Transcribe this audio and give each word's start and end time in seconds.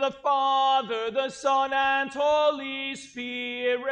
the 0.00 0.10
Father, 0.10 1.10
the 1.10 1.28
Son, 1.28 1.72
and 1.74 2.10
Holy 2.10 2.96
Spirit. 2.96 3.82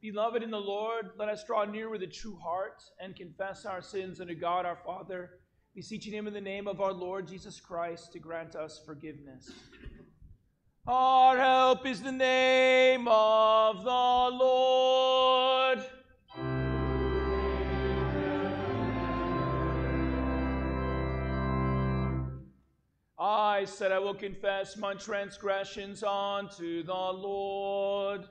Beloved 0.00 0.42
in 0.42 0.50
the 0.50 0.58
Lord, 0.58 1.10
let 1.18 1.28
us 1.28 1.42
draw 1.44 1.64
near 1.64 1.90
with 1.90 2.02
a 2.02 2.06
true 2.06 2.38
heart 2.40 2.82
and 3.00 3.16
confess 3.16 3.64
our 3.64 3.82
sins 3.82 4.20
unto 4.20 4.36
God 4.36 4.66
our 4.66 4.78
Father, 4.86 5.30
beseeching 5.74 6.12
Him 6.12 6.28
in 6.28 6.34
the 6.34 6.40
name 6.40 6.68
of 6.68 6.80
our 6.80 6.92
Lord 6.92 7.26
Jesus 7.26 7.58
Christ 7.58 8.12
to 8.12 8.20
grant 8.20 8.54
us 8.54 8.80
forgiveness. 8.86 9.50
Our 10.86 11.36
help 11.36 11.86
is 11.86 12.02
the 12.02 12.12
name 12.12 13.08
of 13.08 13.82
the 13.82 14.36
Lord. 14.36 15.82
I 23.24 23.66
said, 23.66 23.92
I 23.92 24.00
will 24.00 24.14
confess 24.14 24.76
my 24.76 24.94
transgressions 24.94 26.02
unto 26.02 26.82
the 26.82 26.92
Lord. 26.92 28.26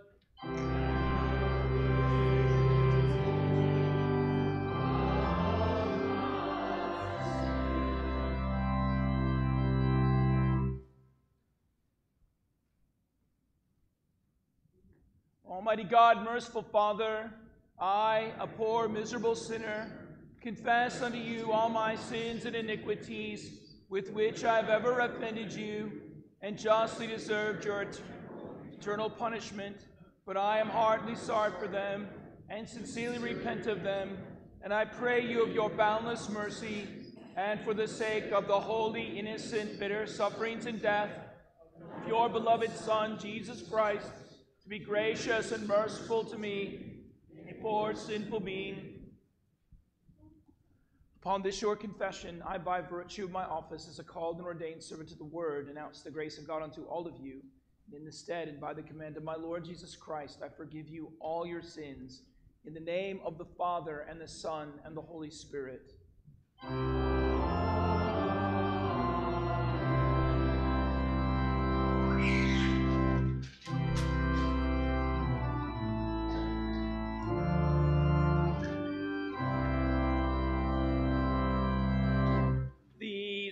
Almighty 15.49 15.85
God, 15.85 16.25
merciful 16.25 16.63
Father, 16.63 17.31
I, 17.79 18.33
a 18.41 18.45
poor, 18.45 18.89
miserable 18.89 19.35
sinner, 19.35 19.89
confess 20.41 21.01
unto 21.01 21.17
you 21.17 21.53
all 21.53 21.69
my 21.69 21.95
sins 21.95 22.43
and 22.43 22.57
iniquities 22.57 23.60
with 23.91 24.09
which 24.13 24.45
I 24.45 24.55
have 24.55 24.69
ever 24.69 25.01
offended 25.01 25.51
you 25.51 25.91
and 26.41 26.57
justly 26.57 27.07
deserved 27.07 27.65
your 27.65 27.85
eternal 28.71 29.09
punishment. 29.09 29.75
But 30.25 30.37
I 30.37 30.59
am 30.59 30.69
heartily 30.69 31.15
sorry 31.15 31.51
for 31.59 31.67
them 31.67 32.07
and 32.49 32.67
sincerely 32.67 33.17
repent 33.17 33.67
of 33.67 33.83
them. 33.83 34.17
And 34.63 34.73
I 34.73 34.85
pray 34.85 35.29
you 35.29 35.43
of 35.43 35.51
your 35.53 35.69
boundless 35.69 36.29
mercy 36.29 36.87
and 37.35 37.59
for 37.65 37.73
the 37.73 37.87
sake 37.87 38.31
of 38.31 38.47
the 38.47 38.57
holy, 38.57 39.19
innocent, 39.19 39.77
bitter 39.77 40.07
sufferings 40.07 40.67
and 40.67 40.81
death 40.81 41.11
of 42.01 42.07
your 42.07 42.29
beloved 42.29 42.73
Son, 42.77 43.19
Jesus 43.19 43.61
Christ, 43.61 44.07
to 44.63 44.69
be 44.69 44.79
gracious 44.79 45.51
and 45.51 45.67
merciful 45.67 46.23
to 46.23 46.37
me, 46.37 47.01
a 47.49 47.53
poor, 47.55 47.93
sinful 47.93 48.39
being. 48.39 48.90
Upon 51.21 51.43
this 51.43 51.61
your 51.61 51.75
confession, 51.75 52.41
I, 52.47 52.57
by 52.57 52.81
virtue 52.81 53.25
of 53.25 53.31
my 53.31 53.43
office 53.43 53.87
as 53.87 53.99
a 53.99 54.03
called 54.03 54.37
and 54.37 54.45
ordained 54.47 54.81
servant 54.81 55.11
of 55.11 55.19
the 55.19 55.23
word, 55.23 55.69
announce 55.69 56.01
the 56.01 56.09
grace 56.09 56.39
of 56.39 56.47
God 56.47 56.63
unto 56.63 56.81
all 56.85 57.05
of 57.05 57.13
you. 57.21 57.41
In 57.95 58.03
the 58.03 58.11
stead 58.11 58.47
and 58.47 58.59
by 58.59 58.73
the 58.73 58.81
command 58.81 59.17
of 59.17 59.23
my 59.23 59.35
Lord 59.35 59.63
Jesus 59.63 59.95
Christ, 59.95 60.39
I 60.43 60.49
forgive 60.49 60.87
you 60.87 61.13
all 61.19 61.45
your 61.45 61.61
sins. 61.61 62.23
In 62.65 62.73
the 62.73 62.79
name 62.79 63.19
of 63.23 63.37
the 63.37 63.45
Father, 63.45 64.07
and 64.09 64.19
the 64.19 64.27
Son, 64.27 64.71
and 64.83 64.97
the 64.97 65.01
Holy 65.01 65.29
Spirit. 65.29 65.93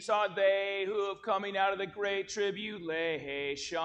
Are 0.09 0.33
they 0.33 0.83
who 0.85 1.07
have 1.07 1.21
coming 1.21 1.55
out 1.55 1.71
of 1.71 1.79
the 1.79 1.85
great 1.85 2.27
tribulation. 2.29 3.79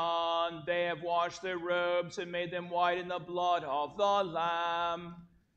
They 0.66 0.85
have 0.85 1.02
washed 1.02 1.43
their 1.43 1.59
robes 1.59 2.19
and 2.19 2.33
made 2.33 2.50
them 2.50 2.71
white 2.71 2.99
in 2.99 3.09
the 3.09 3.19
blood 3.19 3.64
of 3.64 3.97
the 3.97 4.25
Lamb. 4.25 5.14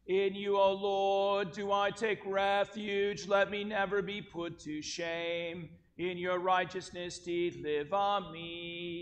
In 0.07 0.35
you, 0.35 0.57
O 0.57 0.71
Lord, 0.73 1.51
do 1.51 1.71
I 1.71 1.91
take 1.91 2.19
refuge. 2.25 3.27
Let 3.27 3.51
me 3.51 3.63
never 3.63 4.01
be 4.01 4.21
put 4.21 4.59
to 4.61 4.81
shame. 4.81 5.69
In 5.97 6.17
your 6.17 6.39
righteousness 6.39 7.19
deed, 7.19 7.61
live 7.61 7.91
on 7.93 8.31
me. 8.31 8.96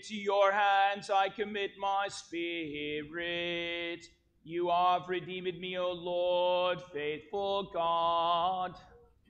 Into 0.00 0.16
your 0.16 0.50
hands 0.50 1.10
I 1.10 1.28
commit 1.28 1.72
my 1.78 2.08
spirit. 2.08 4.06
You 4.42 4.70
have 4.70 5.10
redeemed 5.10 5.60
me, 5.60 5.76
O 5.76 5.92
Lord, 5.92 6.80
faithful 6.90 7.70
God. 7.74 8.76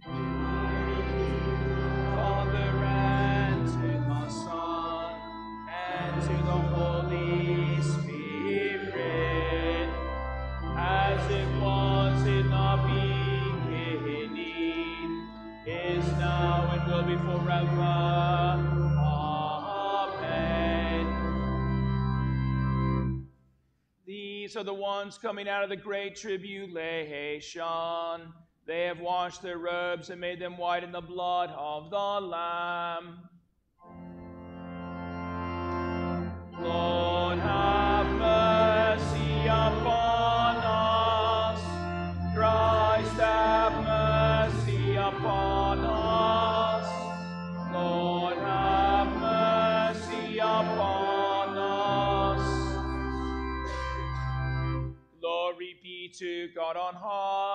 Father 0.04 0.28
and 2.84 3.66
to 3.66 3.88
the 3.98 4.28
Son 4.28 5.16
and 5.68 6.22
to 6.22 6.28
the 6.28 6.60
Holy 6.76 7.82
Spirit, 7.82 8.92
as 10.76 11.30
it 11.32 11.48
was 11.60 12.26
in 12.26 12.48
the 12.48 12.78
beginning, 13.66 15.28
is 15.66 16.06
now, 16.12 16.70
and 16.72 16.82
will 16.92 17.02
be 17.02 17.16
forever. 17.16 18.29
These 24.50 24.56
are 24.56 24.64
the 24.64 24.74
ones 24.74 25.16
coming 25.16 25.48
out 25.48 25.62
of 25.62 25.70
the 25.70 25.76
great 25.76 26.16
tribulation. 26.16 27.62
They 28.66 28.82
have 28.86 28.98
washed 28.98 29.42
their 29.42 29.58
robes 29.58 30.10
and 30.10 30.20
made 30.20 30.40
them 30.40 30.58
white 30.58 30.82
in 30.82 30.90
the 30.90 31.00
blood 31.00 31.50
of 31.56 31.88
the 31.88 31.96
Lamb. 31.96 33.28
To 56.20 56.48
God 56.54 56.76
on 56.76 56.92
high. 56.94 57.49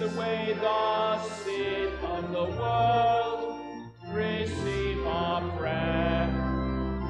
Takest 0.00 0.16
away 0.16 0.56
the 0.60 1.22
sin 1.44 1.92
of 2.04 2.32
the 2.32 2.44
world, 2.56 3.60
receive 4.12 5.06
our 5.06 5.42
prayer. 5.58 6.28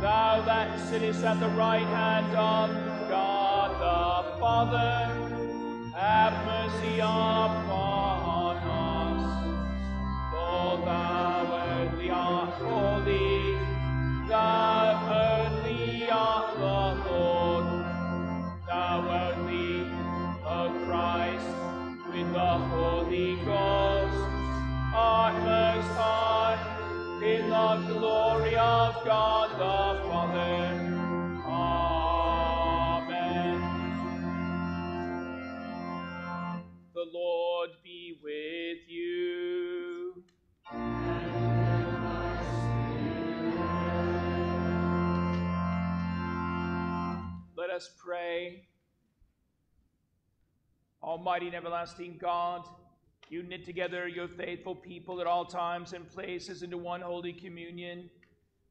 Thou 0.00 0.42
that 0.46 0.78
sittest 0.88 1.24
at 1.24 1.40
the 1.40 1.48
right 1.50 1.86
hand 1.86 2.26
of 2.36 2.70
God 3.08 3.70
the 3.80 4.40
Father, 4.40 5.92
have 5.94 6.46
mercy 6.46 7.00
upon 7.00 7.59
us 47.80 47.88
pray. 47.96 48.60
Almighty 51.02 51.46
and 51.46 51.54
everlasting 51.54 52.18
God, 52.20 52.68
you 53.30 53.42
knit 53.42 53.64
together 53.64 54.06
your 54.06 54.28
faithful 54.28 54.74
people 54.74 55.18
at 55.18 55.26
all 55.26 55.46
times 55.46 55.94
and 55.94 56.06
places 56.06 56.62
into 56.62 56.76
one 56.76 57.00
holy 57.00 57.32
communion, 57.32 58.10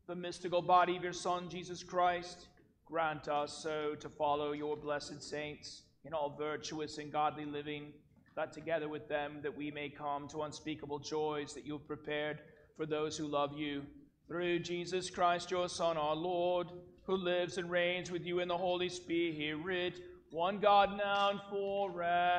the 0.06 0.16
mystical 0.16 0.62
body 0.62 0.96
of 0.96 1.04
your 1.04 1.12
Son, 1.12 1.50
Jesus 1.50 1.82
Christ. 1.82 2.50
Grant 2.86 3.28
us 3.28 3.52
so 3.64 3.96
to 4.00 4.10
follow 4.10 4.52
your 4.52 4.78
blessed 4.78 5.24
saints 5.24 5.82
in 6.06 6.14
all 6.14 6.36
virtuous 6.38 7.00
and 7.00 7.12
godly 7.12 7.46
living, 7.46 7.92
that 8.36 8.54
together 8.54 8.90
with 8.90 9.10
them 9.10 9.40
that 9.42 9.58
we 9.58 9.72
may 9.72 9.90
come 9.90 10.28
to 10.28 10.44
unspeakable 10.44 11.00
joys 11.00 11.56
that 11.56 11.66
you 11.66 11.74
have 11.74 11.88
prepared 11.88 12.42
for 12.78 12.86
those 12.86 13.18
who 13.18 13.26
love 13.26 13.58
you. 13.58 13.82
Through 14.28 14.60
Jesus 14.60 15.10
Christ, 15.10 15.50
your 15.50 15.68
Son, 15.68 15.98
our 15.98 16.16
Lord, 16.16 16.68
who 17.10 17.18
lives 17.18 17.58
and 17.58 17.72
reigns 17.72 18.12
with 18.12 18.24
you 18.24 18.40
in 18.40 18.48
the 18.48 18.56
Holy 18.56 18.88
Spirit, 18.88 20.00
one 20.30 20.60
God 20.60 20.96
now 20.96 21.32
and 21.32 21.42
forever. 21.50 22.36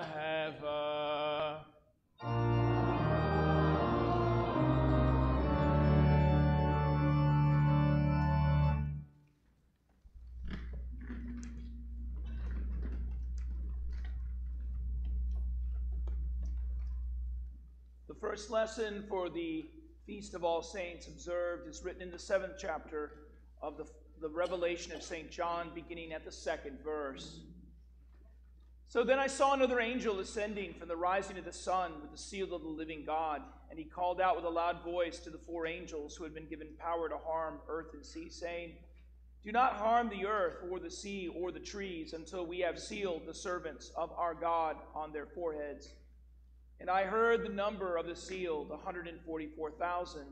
The 18.06 18.14
first 18.20 18.50
lesson 18.52 19.02
for 19.08 19.28
the 19.28 19.68
Feast 20.06 20.34
of 20.34 20.44
All 20.44 20.62
Saints 20.62 21.08
observed 21.08 21.68
is 21.68 21.82
written 21.82 22.02
in 22.02 22.12
the 22.12 22.18
seventh 22.20 22.52
chapter 22.56 23.14
of 23.60 23.76
the, 23.76 23.84
the 24.20 24.28
Revelation 24.28 24.92
of 24.92 25.02
St. 25.02 25.30
John, 25.30 25.70
beginning 25.74 26.12
at 26.12 26.24
the 26.24 26.32
second 26.32 26.78
verse. 26.84 27.40
So 28.88 29.04
then 29.04 29.18
I 29.18 29.28
saw 29.28 29.54
another 29.54 29.80
angel 29.80 30.18
ascending 30.18 30.74
from 30.74 30.88
the 30.88 30.96
rising 30.96 31.38
of 31.38 31.44
the 31.44 31.52
sun 31.52 31.92
with 32.02 32.10
the 32.10 32.18
seal 32.18 32.52
of 32.52 32.62
the 32.62 32.68
living 32.68 33.04
God, 33.06 33.40
and 33.70 33.78
he 33.78 33.84
called 33.84 34.20
out 34.20 34.36
with 34.36 34.44
a 34.44 34.50
loud 34.50 34.82
voice 34.84 35.20
to 35.20 35.30
the 35.30 35.38
four 35.38 35.66
angels 35.66 36.16
who 36.16 36.24
had 36.24 36.34
been 36.34 36.48
given 36.48 36.68
power 36.78 37.08
to 37.08 37.16
harm 37.16 37.60
earth 37.68 37.94
and 37.94 38.04
sea, 38.04 38.28
saying, 38.28 38.72
Do 39.44 39.52
not 39.52 39.74
harm 39.74 40.10
the 40.10 40.26
earth 40.26 40.56
or 40.70 40.80
the 40.80 40.90
sea 40.90 41.28
or 41.28 41.52
the 41.52 41.60
trees 41.60 42.12
until 42.12 42.44
we 42.44 42.58
have 42.60 42.80
sealed 42.80 43.22
the 43.26 43.34
servants 43.34 43.92
of 43.96 44.10
our 44.18 44.34
God 44.34 44.76
on 44.94 45.12
their 45.12 45.26
foreheads. 45.26 45.88
And 46.80 46.90
I 46.90 47.04
heard 47.04 47.44
the 47.44 47.48
number 47.48 47.96
of 47.96 48.06
the 48.06 48.16
sealed, 48.16 48.70
144,000, 48.70 50.22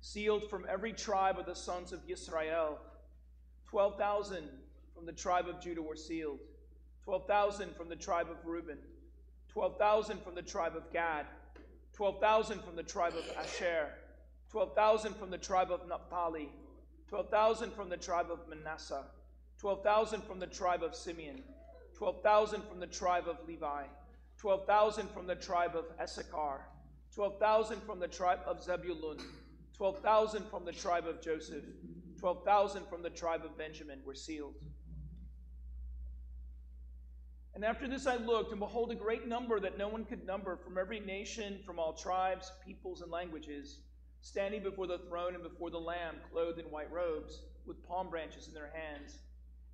sealed 0.00 0.48
from 0.48 0.66
every 0.68 0.92
tribe 0.92 1.38
of 1.38 1.46
the 1.46 1.54
sons 1.54 1.92
of 1.92 2.00
Israel. 2.08 2.78
12,000 3.68 4.48
from 4.94 5.06
the 5.06 5.12
tribe 5.12 5.48
of 5.48 5.60
Judah 5.60 5.82
were 5.82 5.96
sealed. 5.96 6.38
12,000 7.04 7.74
from 7.76 7.88
the 7.88 7.96
tribe 7.96 8.28
of 8.30 8.44
Reuben, 8.44 8.78
12,000 9.48 10.22
from 10.22 10.34
the 10.34 10.42
tribe 10.42 10.76
of 10.76 10.92
Gad, 10.92 11.26
12,000 11.94 12.62
from 12.62 12.76
the 12.76 12.82
tribe 12.82 13.14
of 13.14 13.24
Asher, 13.36 13.88
12,000 14.50 15.14
from 15.16 15.30
the 15.30 15.38
tribe 15.38 15.70
of 15.70 15.88
Naphtali, 15.88 16.50
12,000 17.08 17.72
from 17.72 17.88
the 17.88 17.96
tribe 17.96 18.26
of 18.30 18.40
Manasseh, 18.48 19.04
12,000 19.58 20.22
from 20.22 20.38
the 20.38 20.46
tribe 20.46 20.82
of 20.82 20.94
Simeon, 20.94 21.42
12,000 21.94 22.62
from 22.68 22.80
the 22.80 22.86
tribe 22.86 23.24
of 23.28 23.36
Levi, 23.46 23.84
12,000 24.38 25.10
from 25.10 25.26
the 25.26 25.34
tribe 25.34 25.74
of 25.74 25.86
Issachar, 26.00 26.60
12,000 27.14 27.82
from 27.82 27.98
the 27.98 28.08
tribe 28.08 28.40
of 28.46 28.62
Zebulun, 28.62 29.18
12,000 29.80 30.44
from 30.50 30.66
the 30.66 30.72
tribe 30.72 31.06
of 31.06 31.22
Joseph, 31.22 31.64
12,000 32.18 32.86
from 32.86 33.02
the 33.02 33.08
tribe 33.08 33.46
of 33.46 33.56
Benjamin 33.56 33.98
were 34.04 34.14
sealed. 34.14 34.56
And 37.54 37.64
after 37.64 37.88
this 37.88 38.06
I 38.06 38.16
looked, 38.16 38.50
and 38.50 38.60
behold, 38.60 38.90
a 38.90 38.94
great 38.94 39.26
number 39.26 39.58
that 39.58 39.78
no 39.78 39.88
one 39.88 40.04
could 40.04 40.26
number 40.26 40.54
from 40.54 40.76
every 40.76 41.00
nation, 41.00 41.60
from 41.64 41.78
all 41.78 41.94
tribes, 41.94 42.52
peoples, 42.62 43.00
and 43.00 43.10
languages, 43.10 43.78
standing 44.20 44.62
before 44.62 44.86
the 44.86 44.98
throne 45.08 45.34
and 45.34 45.42
before 45.42 45.70
the 45.70 45.78
Lamb, 45.78 46.16
clothed 46.30 46.58
in 46.58 46.66
white 46.66 46.92
robes, 46.92 47.40
with 47.64 47.82
palm 47.88 48.10
branches 48.10 48.48
in 48.48 48.52
their 48.52 48.70
hands, 48.74 49.20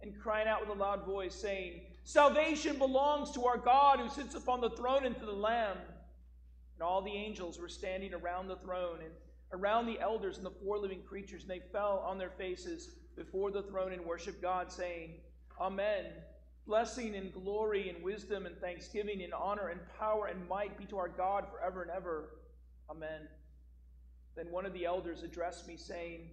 and 0.03 0.17
crying 0.23 0.47
out 0.47 0.61
with 0.61 0.71
a 0.71 0.81
loud 0.81 1.05
voice, 1.05 1.35
saying, 1.35 1.81
Salvation 2.05 2.79
belongs 2.79 3.33
to 3.33 3.45
our 3.45 3.59
God 3.59 3.99
who 3.99 4.09
sits 4.09 4.37
upon 4.37 4.61
the 4.61 4.71
throne 4.71 5.05
and 5.05 5.19
to 5.19 5.27
the 5.27 5.33
Lamb. 5.33 5.79
And 6.75 6.83
all 6.83 7.03
the 7.03 7.11
angels 7.11 7.59
were 7.59 7.69
standing 7.69 8.15
around 8.15 8.47
the 8.47 8.57
throne 8.57 8.99
and 9.03 9.11
around 9.57 9.87
the 9.87 10.01
elders 10.01 10.37
and 10.37 10.47
the 10.47 10.51
four 10.51 10.79
living 10.79 11.03
creatures, 11.03 11.43
and 11.43 11.51
they 11.51 11.63
fell 11.73 12.05
on 12.07 12.19
their 12.19 12.31
faces 12.31 12.91
before 13.17 13.51
the 13.51 13.63
throne 13.63 13.93
and 13.93 14.05
worshiped 14.05 14.43
God, 14.43 14.71
saying, 14.71 15.15
Amen. 15.61 16.05
Blessing 16.67 17.15
and 17.15 17.33
glory 17.33 17.89
and 17.89 18.03
wisdom 18.03 18.45
and 18.45 18.57
thanksgiving 18.59 19.23
and 19.23 19.33
honor 19.33 19.69
and 19.69 19.81
power 19.99 20.27
and 20.27 20.49
might 20.49 20.77
be 20.77 20.85
to 20.87 20.99
our 20.99 21.09
God 21.09 21.47
forever 21.51 21.83
and 21.83 21.91
ever. 21.91 22.31
Amen. 22.91 23.29
Then 24.37 24.51
one 24.51 24.67
of 24.67 24.73
the 24.73 24.85
elders 24.85 25.23
addressed 25.23 25.67
me, 25.67 25.77
saying, 25.77 26.29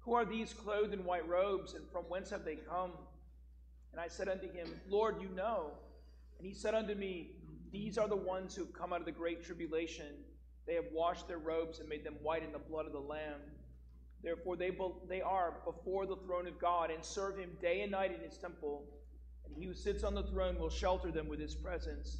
Who 0.00 0.14
are 0.14 0.24
these 0.24 0.52
clothed 0.52 0.92
in 0.94 1.04
white 1.04 1.26
robes, 1.28 1.74
and 1.74 1.84
from 1.90 2.04
whence 2.04 2.30
have 2.30 2.44
they 2.44 2.56
come? 2.56 2.92
And 3.92 4.00
I 4.00 4.08
said 4.08 4.28
unto 4.28 4.52
him, 4.52 4.68
Lord, 4.88 5.20
you 5.20 5.28
know. 5.34 5.70
And 6.38 6.46
he 6.46 6.54
said 6.54 6.74
unto 6.74 6.94
me, 6.94 7.30
These 7.72 7.98
are 7.98 8.08
the 8.08 8.14
ones 8.14 8.54
who 8.54 8.64
have 8.64 8.74
come 8.74 8.92
out 8.92 9.00
of 9.00 9.06
the 9.06 9.12
great 9.12 9.42
tribulation. 9.44 10.06
They 10.66 10.74
have 10.74 10.92
washed 10.92 11.28
their 11.28 11.38
robes 11.38 11.80
and 11.80 11.88
made 11.88 12.04
them 12.04 12.16
white 12.22 12.42
in 12.42 12.52
the 12.52 12.58
blood 12.58 12.86
of 12.86 12.92
the 12.92 12.98
Lamb. 12.98 13.40
Therefore, 14.22 14.56
they, 14.56 14.76
they 15.08 15.20
are 15.20 15.60
before 15.64 16.06
the 16.06 16.16
throne 16.16 16.46
of 16.46 16.58
God 16.58 16.90
and 16.90 17.04
serve 17.04 17.38
him 17.38 17.50
day 17.60 17.82
and 17.82 17.92
night 17.92 18.14
in 18.14 18.20
his 18.20 18.38
temple 18.38 18.84
and 19.46 19.56
he 19.56 19.64
who 19.64 19.74
sits 19.74 20.04
on 20.04 20.14
the 20.14 20.24
throne 20.24 20.58
will 20.58 20.70
shelter 20.70 21.10
them 21.10 21.28
with 21.28 21.40
his 21.40 21.54
presence. 21.54 22.18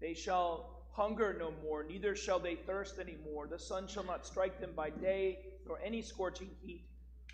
They 0.00 0.14
shall 0.14 0.86
hunger 0.92 1.36
no 1.38 1.52
more, 1.62 1.84
neither 1.84 2.16
shall 2.16 2.38
they 2.38 2.56
thirst 2.56 2.98
any 2.98 3.16
more. 3.24 3.46
The 3.46 3.58
sun 3.58 3.86
shall 3.86 4.04
not 4.04 4.26
strike 4.26 4.60
them 4.60 4.72
by 4.74 4.90
day, 4.90 5.38
nor 5.66 5.78
any 5.84 6.02
scorching 6.02 6.50
heat. 6.62 6.86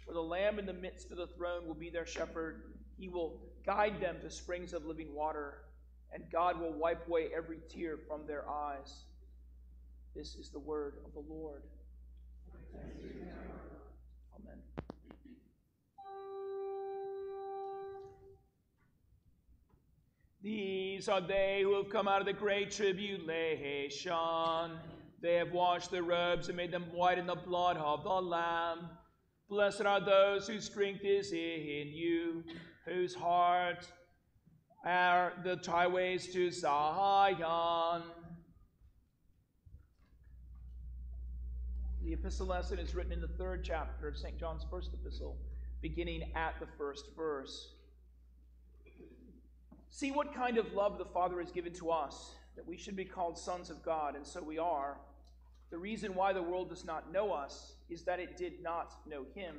For 0.07 0.15
the 0.15 0.21
Lamb 0.21 0.59
in 0.59 0.67
the 0.67 0.73
midst 0.73 1.11
of 1.11 1.19
the 1.19 1.27
throne 1.27 1.67
will 1.67 1.75
be 1.75 1.91
their 1.91 2.07
shepherd. 2.07 2.75
He 2.99 3.09
will 3.09 3.41
guide 3.65 4.01
them 4.01 4.17
to 4.23 4.31
springs 4.31 4.73
of 4.73 4.85
living 4.85 5.15
water, 5.15 5.63
and 6.13 6.25
God 6.33 6.59
will 6.61 6.73
wipe 6.73 7.07
away 7.07 7.29
every 7.37 7.59
tear 7.69 7.99
from 8.09 8.27
their 8.27 8.49
eyes. 8.49 9.05
This 10.15 10.35
is 10.35 10.51
the 10.51 10.59
word 10.59 10.95
of 11.05 11.13
the 11.13 11.21
Lord. 11.21 11.63
Amen. 12.75 14.59
These 20.43 21.09
are 21.09 21.21
they 21.21 21.61
who 21.63 21.75
have 21.77 21.91
come 21.91 22.09
out 22.09 22.21
of 22.21 22.27
the 22.27 22.33
great 22.33 22.71
tribulation. 22.71 24.13
They 25.23 25.35
have 25.35 25.53
washed 25.53 25.91
their 25.91 26.03
robes 26.03 26.49
and 26.49 26.57
made 26.57 26.73
them 26.73 26.87
white 26.93 27.19
in 27.19 27.27
the 27.27 27.35
blood 27.35 27.77
of 27.77 28.03
the 28.03 28.11
Lamb. 28.11 28.89
Blessed 29.49 29.83
are 29.83 30.01
those 30.01 30.49
whose 30.49 30.65
strength 30.65 31.05
is 31.05 31.33
in 31.33 31.89
you, 31.93 32.43
whose 32.87 33.15
heart 33.15 33.87
are 34.85 35.35
the 35.45 35.61
highways 35.65 36.33
to 36.33 36.51
Zion. 36.51 38.03
The 42.03 42.15
epistle 42.15 42.47
lesson 42.47 42.79
is 42.79 42.95
written 42.95 43.13
in 43.13 43.21
the 43.21 43.29
third 43.29 43.63
chapter 43.63 44.09
of 44.09 44.17
St. 44.17 44.39
John's 44.39 44.65
first 44.71 44.95
epistle, 44.95 45.37
beginning 45.83 46.33
at 46.35 46.55
the 46.59 46.67
first 46.79 47.15
verse. 47.15 47.75
See 49.91 50.11
what 50.11 50.35
kind 50.35 50.57
of 50.57 50.73
love 50.73 50.97
the 50.97 51.05
Father 51.05 51.39
has 51.41 51.53
given 51.53 51.75
to 51.75 51.91
us, 51.91 52.31
that 52.57 52.67
we 52.67 52.79
should 52.79 52.97
be 52.97 53.05
called 53.05 53.39
sons 53.39 53.69
of 53.69 53.85
God, 53.85 54.17
and 54.17 54.27
so 54.27 54.43
we 54.43 54.57
are. 54.57 54.97
The 55.71 55.77
reason 55.77 56.15
why 56.15 56.33
the 56.33 56.43
world 56.43 56.71
does 56.71 56.87
not 56.87 57.13
know 57.13 57.33
us 57.33 57.75
is 57.91 58.03
that 58.05 58.19
it 58.19 58.39
did 58.39 58.63
not 58.63 58.95
know 59.07 59.27
Him. 59.35 59.57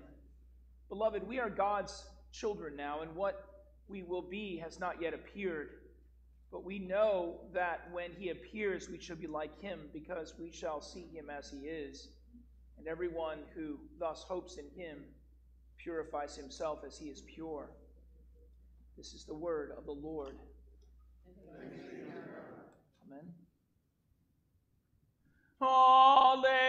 Beloved, 0.90 1.28
we 1.28 1.40
are 1.40 1.50
God's 1.50 2.06
children 2.32 2.76
now, 2.76 3.02
and 3.02 3.16
what 3.16 3.68
we 3.88 4.02
will 4.02 4.24
be 4.24 4.58
has 4.58 4.80
not 4.80 5.00
yet 5.00 5.14
appeared. 5.14 5.70
But 6.52 6.66
we 6.66 6.80
know 6.80 7.42
that 7.54 7.88
when 7.92 8.14
He 8.18 8.30
appears, 8.30 8.90
we 8.90 9.00
shall 9.00 9.16
be 9.16 9.28
like 9.28 9.62
Him, 9.62 9.80
because 9.94 10.34
we 10.40 10.52
shall 10.52 10.82
see 10.82 11.06
Him 11.14 11.30
as 11.30 11.52
He 11.52 11.68
is. 11.68 12.08
And 12.82 12.90
everyone 12.90 13.38
who 13.54 13.78
thus 14.00 14.24
hopes 14.24 14.58
in 14.58 14.66
Him 14.76 15.04
purifies 15.78 16.36
himself 16.36 16.80
as 16.84 16.98
He 16.98 17.10
is 17.10 17.22
pure. 17.22 17.70
This 18.98 19.14
is 19.14 19.24
the 19.24 19.36
word 19.36 19.72
of 19.78 19.86
the 19.86 19.92
Lord. 19.92 20.36
Amen. 23.06 23.32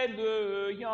Hallelujah. 0.03 0.87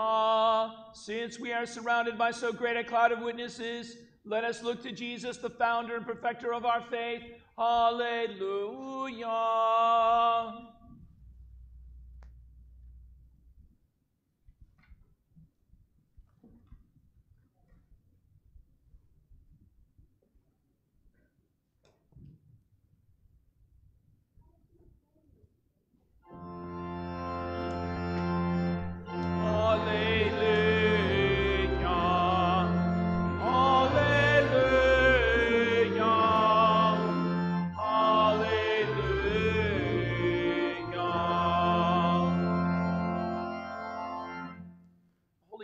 Since 0.94 1.38
we 1.38 1.52
are 1.52 1.66
surrounded 1.66 2.18
by 2.18 2.32
so 2.32 2.54
great 2.54 2.78
a 2.78 2.84
cloud 2.86 3.12
of 3.12 3.20
witnesses, 3.20 3.98
let 4.24 4.46
us 4.46 4.64
look 4.64 4.82
to 4.84 4.94
Jesus, 4.94 5.36
the 5.36 5.50
founder 5.50 5.98
and 5.98 6.06
perfecter 6.06 6.54
of 6.54 6.66
our 6.66 6.80
faith. 6.90 7.24
Hallelujah. 7.58 9.28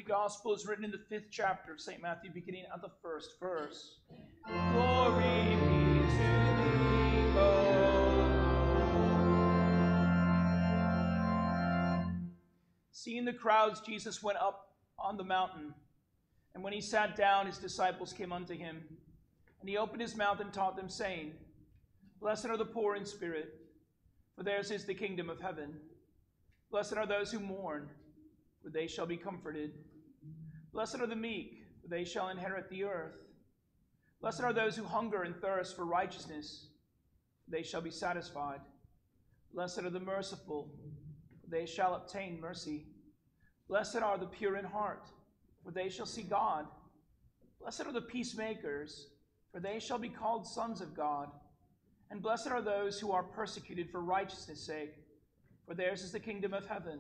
Gospel 0.08 0.54
is 0.54 0.68
written 0.68 0.86
in 0.86 0.92
the 0.92 1.02
fifth 1.10 1.30
chapter 1.32 1.74
of 1.74 1.82
St. 1.82 2.00
Matthew, 2.00 2.32
beginning 2.32 2.66
at 2.72 2.80
the 2.80 2.92
first 3.02 3.40
verse. 3.40 4.02
Glory 4.46 5.56
be 5.56 6.00
to 6.00 6.18
thee, 6.60 7.40
O 7.40 8.06
Seeing 12.92 13.26
the 13.26 13.34
crowds, 13.34 13.82
Jesus 13.82 14.22
went 14.22 14.38
up 14.38 14.76
on 15.00 15.18
the 15.18 15.24
mountain. 15.24 15.74
And 16.54 16.64
when 16.64 16.74
he 16.74 16.82
sat 16.82 17.16
down, 17.16 17.48
his 17.48 17.58
disciples 17.58 18.14
came 18.14 18.32
unto 18.32 18.54
him. 18.54 18.84
And 19.60 19.68
he 19.68 19.78
opened 19.78 20.02
his 20.02 20.16
mouth 20.16 20.40
and 20.40 20.54
taught 20.54 20.76
them, 20.76 20.88
saying, 20.88 21.32
Blessed 22.22 22.46
are 22.46 22.58
the 22.58 22.66
poor 22.66 22.96
in 22.96 23.06
spirit, 23.06 23.56
for 24.36 24.44
theirs 24.44 24.70
is 24.70 24.86
the 24.86 24.94
kingdom 24.94 25.32
of 25.32 25.42
heaven. 25.42 25.74
Blessed 26.70 26.94
are 26.94 27.08
those 27.08 27.32
who 27.32 27.40
mourn, 27.40 27.90
for 28.64 28.70
they 28.70 28.86
shall 28.86 29.08
be 29.08 29.18
comforted. 29.18 29.72
Blessed 30.76 31.00
are 31.00 31.08
the 31.08 31.16
meek, 31.16 31.64
for 31.82 31.88
they 31.88 32.04
shall 32.04 32.28
inherit 32.28 32.70
the 32.70 32.84
earth. 32.84 33.16
Blessed 34.20 34.42
are 34.42 34.52
those 34.52 34.76
who 34.76 34.84
hunger 34.84 35.24
and 35.24 35.34
thirst 35.38 35.74
for 35.74 35.86
righteousness, 35.86 36.68
they 37.48 37.64
shall 37.64 37.80
be 37.80 37.90
satisfied. 37.90 38.60
Blessed 39.54 39.84
are 39.84 39.90
the 39.90 40.02
merciful, 40.02 40.70
for 41.42 41.50
they 41.50 41.66
shall 41.66 41.96
obtain 41.96 42.42
mercy. 42.42 42.88
Blessed 43.70 44.00
are 44.00 44.18
the 44.18 44.26
pure 44.26 44.58
in 44.58 44.66
heart, 44.66 45.08
for 45.64 45.72
they 45.72 45.88
shall 45.88 46.06
see 46.06 46.24
God. 46.24 46.66
Blessed 47.62 47.86
are 47.86 47.94
the 47.94 48.02
peacemakers, 48.02 49.08
for 49.54 49.62
they 49.62 49.80
shall 49.80 49.98
be 49.98 50.10
called 50.10 50.46
sons 50.46 50.82
of 50.82 50.94
God. 50.94 51.30
And 52.12 52.22
blessed 52.22 52.48
are 52.48 52.62
those 52.62 53.00
who 53.00 53.14
are 53.14 53.24
persecuted 53.24 53.90
for 53.90 54.02
righteousness' 54.02 54.66
sake, 54.66 54.94
for 55.66 55.74
theirs 55.74 56.02
is 56.02 56.12
the 56.12 56.20
kingdom 56.20 56.54
of 56.54 56.68
heaven. 56.68 57.00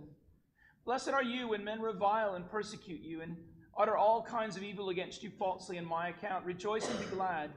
Blessed 0.85 1.09
are 1.09 1.23
you 1.23 1.49
when 1.49 1.65
men 1.65 1.81
revile 1.81 2.35
and 2.35 2.49
persecute 2.49 3.01
you 3.01 3.21
and 3.21 3.35
utter 3.77 3.97
all 3.97 4.21
kinds 4.21 4.55
of 4.55 4.63
evil 4.63 4.89
against 4.89 5.23
you 5.23 5.29
falsely 5.29 5.77
in 5.77 5.85
my 5.85 6.09
account. 6.09 6.45
Rejoice 6.45 6.89
and 6.89 6.99
be 6.99 7.05
glad, 7.05 7.51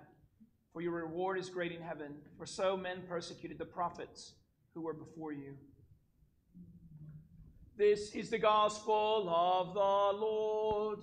for 0.73 0.83
your 0.83 0.93
reward 0.93 1.39
is 1.39 1.49
great 1.49 1.73
in 1.73 1.81
heaven. 1.81 2.15
For 2.37 2.47
so 2.47 2.77
men 2.77 3.03
persecuted 3.09 3.59
the 3.59 3.65
prophets 3.65 4.33
who 4.75 4.83
were 4.83 4.95
before 4.95 5.33
you. 5.33 5.55
This 7.77 8.15
is 8.15 8.31
the 8.31 8.39
gospel 8.39 9.29
of 9.29 9.75
the 9.75 10.19
Lord. 10.21 10.99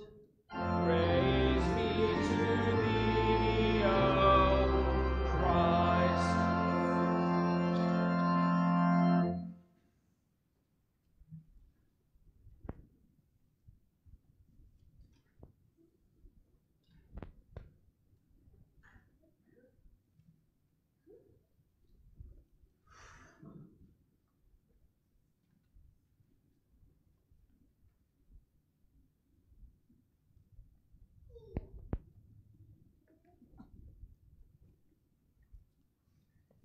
Praise 0.50 1.25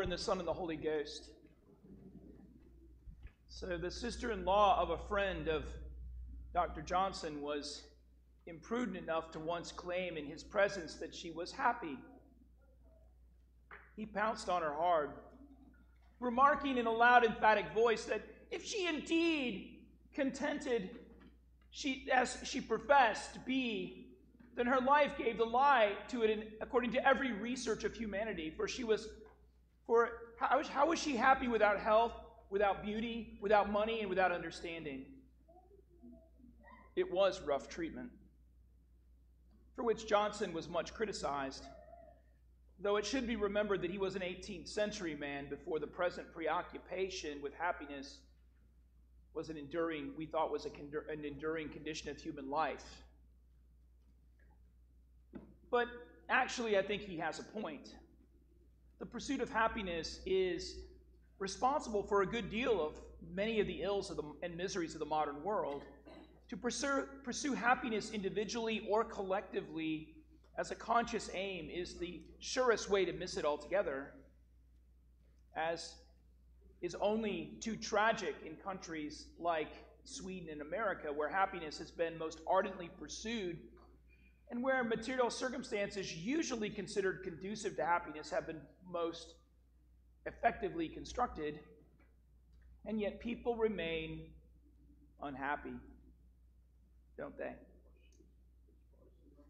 Father, 0.00 0.04
and 0.04 0.18
the 0.18 0.24
Son, 0.24 0.38
and 0.38 0.48
the 0.48 0.52
Holy 0.54 0.76
Ghost. 0.76 1.28
So, 3.50 3.76
the 3.76 3.90
sister 3.90 4.32
in 4.32 4.46
law 4.46 4.80
of 4.80 4.88
a 4.88 4.96
friend 4.96 5.46
of 5.46 5.64
Dr. 6.54 6.80
Johnson 6.80 7.42
was 7.42 7.82
imprudent 8.46 8.96
enough 8.96 9.30
to 9.32 9.38
once 9.38 9.72
claim 9.72 10.16
in 10.16 10.24
his 10.24 10.42
presence 10.42 10.94
that 10.94 11.14
she 11.14 11.32
was 11.32 11.52
happy. 11.52 11.98
He 13.94 14.06
pounced 14.06 14.48
on 14.48 14.62
her 14.62 14.72
hard, 14.72 15.10
remarking 16.18 16.78
in 16.78 16.86
a 16.86 16.92
loud, 16.92 17.22
emphatic 17.22 17.66
voice 17.74 18.06
that 18.06 18.22
if 18.50 18.64
she 18.64 18.86
indeed 18.86 19.80
contented 20.14 20.88
she, 21.70 22.08
as 22.10 22.38
she 22.42 22.62
professed 22.62 23.34
to 23.34 23.40
be, 23.40 24.06
then 24.56 24.64
her 24.64 24.80
life 24.80 25.12
gave 25.18 25.36
the 25.36 25.44
lie 25.44 25.92
to 26.08 26.22
it 26.22 26.30
in, 26.30 26.44
according 26.62 26.92
to 26.92 27.06
every 27.06 27.32
research 27.32 27.84
of 27.84 27.94
humanity. 27.94 28.50
For 28.56 28.66
she 28.66 28.82
was, 28.82 29.06
for 29.90 30.08
how, 30.38 30.62
how 30.62 30.86
was 30.86 31.00
she 31.00 31.16
happy 31.16 31.48
without 31.48 31.80
health, 31.80 32.12
without 32.48 32.84
beauty, 32.84 33.36
without 33.40 33.72
money, 33.72 33.98
and 33.98 34.08
without 34.08 34.30
understanding? 34.30 35.04
It 36.94 37.10
was 37.10 37.40
rough 37.40 37.68
treatment, 37.68 38.08
for 39.74 39.82
which 39.82 40.06
Johnson 40.06 40.52
was 40.52 40.68
much 40.68 40.94
criticized. 40.94 41.64
Though 42.78 42.98
it 42.98 43.04
should 43.04 43.26
be 43.26 43.34
remembered 43.34 43.82
that 43.82 43.90
he 43.90 43.98
was 43.98 44.14
an 44.14 44.22
18th 44.22 44.68
century 44.68 45.16
man 45.16 45.48
before 45.50 45.80
the 45.80 45.88
present 45.88 46.32
preoccupation 46.32 47.42
with 47.42 47.52
happiness 47.54 48.18
was 49.34 49.50
an 49.50 49.56
enduring, 49.56 50.12
we 50.16 50.24
thought 50.24 50.52
was 50.52 50.66
a, 50.66 51.12
an 51.12 51.24
enduring 51.24 51.68
condition 51.68 52.08
of 52.10 52.16
human 52.16 52.48
life. 52.48 52.84
But 55.68 55.88
actually, 56.28 56.78
I 56.78 56.82
think 56.82 57.02
he 57.02 57.16
has 57.16 57.40
a 57.40 57.42
point. 57.42 57.96
The 59.00 59.06
pursuit 59.06 59.40
of 59.40 59.50
happiness 59.50 60.20
is 60.26 60.76
responsible 61.38 62.02
for 62.02 62.20
a 62.20 62.26
good 62.26 62.50
deal 62.50 62.86
of 62.86 63.00
many 63.34 63.58
of 63.58 63.66
the 63.66 63.80
ills 63.82 64.10
of 64.10 64.18
the, 64.18 64.24
and 64.42 64.54
miseries 64.54 64.92
of 64.94 65.00
the 65.00 65.06
modern 65.06 65.42
world. 65.42 65.82
To 66.50 66.56
pursue, 66.56 67.06
pursue 67.24 67.54
happiness 67.54 68.10
individually 68.10 68.86
or 68.90 69.02
collectively 69.04 70.08
as 70.58 70.70
a 70.70 70.74
conscious 70.74 71.30
aim 71.32 71.70
is 71.70 71.94
the 71.94 72.20
surest 72.40 72.90
way 72.90 73.06
to 73.06 73.12
miss 73.14 73.38
it 73.38 73.46
altogether, 73.46 74.12
as 75.56 75.94
is 76.82 76.94
only 77.00 77.56
too 77.60 77.76
tragic 77.76 78.34
in 78.44 78.54
countries 78.56 79.28
like 79.38 79.72
Sweden 80.04 80.50
and 80.50 80.60
America, 80.60 81.10
where 81.10 81.30
happiness 81.30 81.78
has 81.78 81.90
been 81.90 82.18
most 82.18 82.40
ardently 82.46 82.90
pursued 82.98 83.56
and 84.50 84.62
where 84.62 84.82
material 84.82 85.30
circumstances 85.30 86.16
usually 86.16 86.68
considered 86.68 87.22
conducive 87.22 87.76
to 87.76 87.86
happiness 87.86 88.30
have 88.30 88.46
been 88.46 88.60
most 88.90 89.34
effectively 90.26 90.88
constructed, 90.88 91.58
and 92.86 93.00
yet 93.00 93.20
people 93.20 93.56
remain 93.56 94.22
unhappy, 95.22 95.74
don't 97.16 97.36
they? 97.36 97.52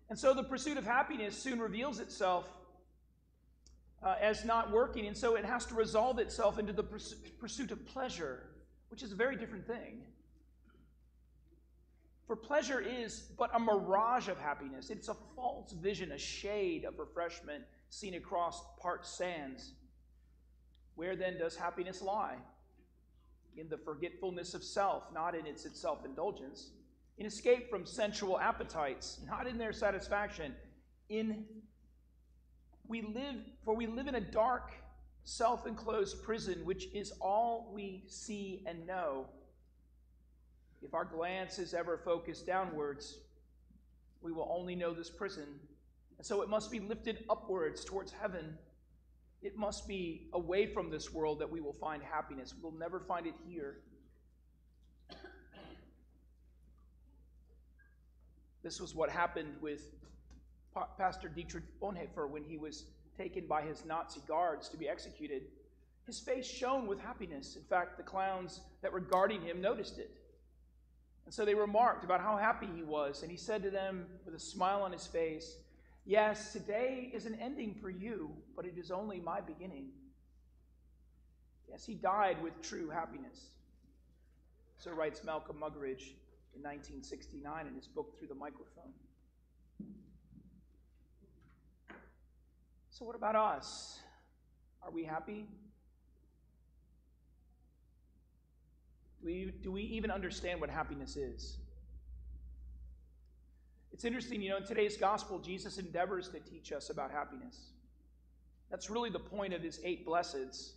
And 0.09 0.18
so 0.18 0.35
the 0.35 0.42
pursuit 0.42 0.76
of 0.76 0.85
happiness 0.85 1.37
soon 1.37 1.61
reveals 1.61 2.00
itself 2.00 2.50
uh, 4.03 4.16
as 4.20 4.44
not 4.44 4.70
working, 4.72 5.07
and 5.07 5.16
so 5.16 5.37
it 5.37 5.44
has 5.44 5.66
to 5.66 5.74
resolve 5.74 6.18
itself 6.18 6.59
into 6.59 6.72
the 6.72 6.83
purs- 6.83 7.14
pursuit 7.38 7.70
of 7.70 7.87
pleasure, 7.87 8.46
which 8.88 9.03
is 9.03 9.12
a 9.12 9.14
very 9.14 9.37
different 9.37 9.66
thing. 9.66 10.03
For 12.26 12.37
pleasure 12.37 12.81
is 12.81 13.20
but 13.38 13.50
a 13.55 13.59
mirage 13.59 14.29
of 14.29 14.38
happiness. 14.38 14.90
It's 14.90 15.09
a 15.09 15.16
false 15.35 15.72
vision, 15.72 16.12
a 16.12 16.18
shade 16.18 16.85
of 16.85 16.98
refreshment 16.98 17.64
seen 17.90 18.14
across 18.14 18.62
parched 18.81 19.07
sands. 19.07 19.72
Where 20.94 21.16
then 21.16 21.38
does 21.38 21.57
happiness 21.57 22.00
lie? 22.00 22.37
In 23.57 23.68
the 23.68 23.79
forgetfulness 23.79 24.55
of 24.55 24.64
self, 24.64 25.05
not 25.12 25.35
in 25.35 25.44
its 25.44 25.66
self 25.79 26.05
indulgence. 26.05 26.70
In 27.18 27.26
escape 27.26 27.68
from 27.68 27.85
sensual 27.85 28.40
appetites, 28.40 29.20
not 29.26 29.46
in 29.46 29.59
their 29.59 29.72
satisfaction. 29.74 30.55
In 31.11 31.44
we 32.87 33.03
live, 33.03 33.37
for 33.64 33.74
we 33.74 33.87
live 33.87 34.09
in 34.09 34.14
a 34.14 34.20
dark, 34.20 34.72
self 35.24 35.66
enclosed 35.66 36.22
prison, 36.22 36.64
which 36.64 36.88
is 36.94 37.12
all 37.20 37.70
we 37.74 38.05
see 38.09 38.64
and 38.66 38.87
know. 38.87 39.26
If 40.83 40.94
our 40.94 41.05
glance 41.05 41.59
is 41.59 41.74
ever 41.74 41.98
focused 41.98 42.46
downwards, 42.46 43.18
we 44.22 44.33
will 44.33 44.48
only 44.50 44.74
know 44.74 44.94
this 44.94 45.11
prison. 45.11 45.46
And 46.20 46.26
so 46.26 46.42
it 46.42 46.50
must 46.50 46.70
be 46.70 46.80
lifted 46.80 47.24
upwards 47.30 47.83
towards 47.83 48.12
heaven. 48.12 48.59
It 49.40 49.56
must 49.56 49.88
be 49.88 50.28
away 50.35 50.66
from 50.66 50.90
this 50.90 51.14
world 51.14 51.38
that 51.38 51.50
we 51.50 51.62
will 51.62 51.72
find 51.72 52.02
happiness. 52.02 52.54
We 52.54 52.62
will 52.62 52.78
never 52.78 53.00
find 53.00 53.26
it 53.26 53.33
here. 53.48 53.78
This 58.62 58.83
was 58.83 58.94
what 58.94 59.09
happened 59.09 59.54
with 59.62 59.94
Pa- 60.74 60.88
Pastor 60.98 61.30
Dietrich 61.30 61.64
Bonhoeffer 61.80 62.28
when 62.28 62.44
he 62.44 62.59
was 62.59 62.85
taken 63.16 63.46
by 63.46 63.62
his 63.62 63.87
Nazi 63.87 64.20
guards 64.28 64.68
to 64.68 64.76
be 64.76 64.90
executed. 64.90 65.44
His 66.06 66.20
face 66.20 66.46
shone 66.46 66.87
with 66.87 67.00
happiness. 67.00 67.56
In 67.56 67.62
fact, 67.62 67.96
the 67.96 68.02
clowns 68.02 68.61
that 68.83 68.92
were 68.92 69.00
guarding 69.00 69.40
him 69.40 69.62
noticed 69.62 69.96
it. 69.96 70.11
And 71.24 71.33
so 71.33 71.46
they 71.46 71.54
remarked 71.54 72.04
about 72.04 72.20
how 72.20 72.37
happy 72.37 72.68
he 72.76 72.83
was. 72.83 73.22
And 73.22 73.30
he 73.30 73.38
said 73.38 73.62
to 73.62 73.70
them 73.70 74.04
with 74.26 74.35
a 74.35 74.38
smile 74.38 74.83
on 74.83 74.92
his 74.92 75.06
face, 75.06 75.56
Yes, 76.04 76.52
today 76.52 77.10
is 77.12 77.26
an 77.26 77.38
ending 77.40 77.74
for 77.74 77.90
you, 77.90 78.30
but 78.56 78.64
it 78.64 78.74
is 78.76 78.90
only 78.90 79.20
my 79.20 79.40
beginning. 79.40 79.90
Yes, 81.68 81.84
he 81.84 81.94
died 81.94 82.42
with 82.42 82.60
true 82.62 82.88
happiness. 82.88 83.50
So 84.78 84.92
writes 84.92 85.22
Malcolm 85.22 85.56
Muggeridge 85.56 86.14
in 86.54 86.62
1969 86.62 87.66
in 87.66 87.74
his 87.74 87.86
book 87.86 88.18
Through 88.18 88.28
the 88.28 88.34
Microphone. 88.34 88.92
So, 92.90 93.04
what 93.04 93.14
about 93.14 93.36
us? 93.36 93.98
Are 94.82 94.90
we 94.90 95.04
happy? 95.04 95.46
Do 99.20 99.26
we, 99.26 99.52
do 99.62 99.70
we 99.70 99.82
even 99.82 100.10
understand 100.10 100.60
what 100.60 100.70
happiness 100.70 101.16
is? 101.16 101.58
It's 103.92 104.05
interesting, 104.05 104.40
you 104.40 104.50
know, 104.50 104.57
in 104.57 104.64
today's 104.64 104.96
gospel, 104.96 105.38
Jesus 105.38 105.79
endeavors 105.79 106.29
to 106.31 106.40
teach 106.40 106.72
us 106.72 106.90
about 106.90 107.11
happiness. 107.11 107.72
That's 108.70 108.88
really 108.88 109.11
the 109.11 109.18
point 109.18 109.53
of 109.53 109.62
his 109.62 109.81
eight 109.85 110.07
blesseds. 110.07 110.72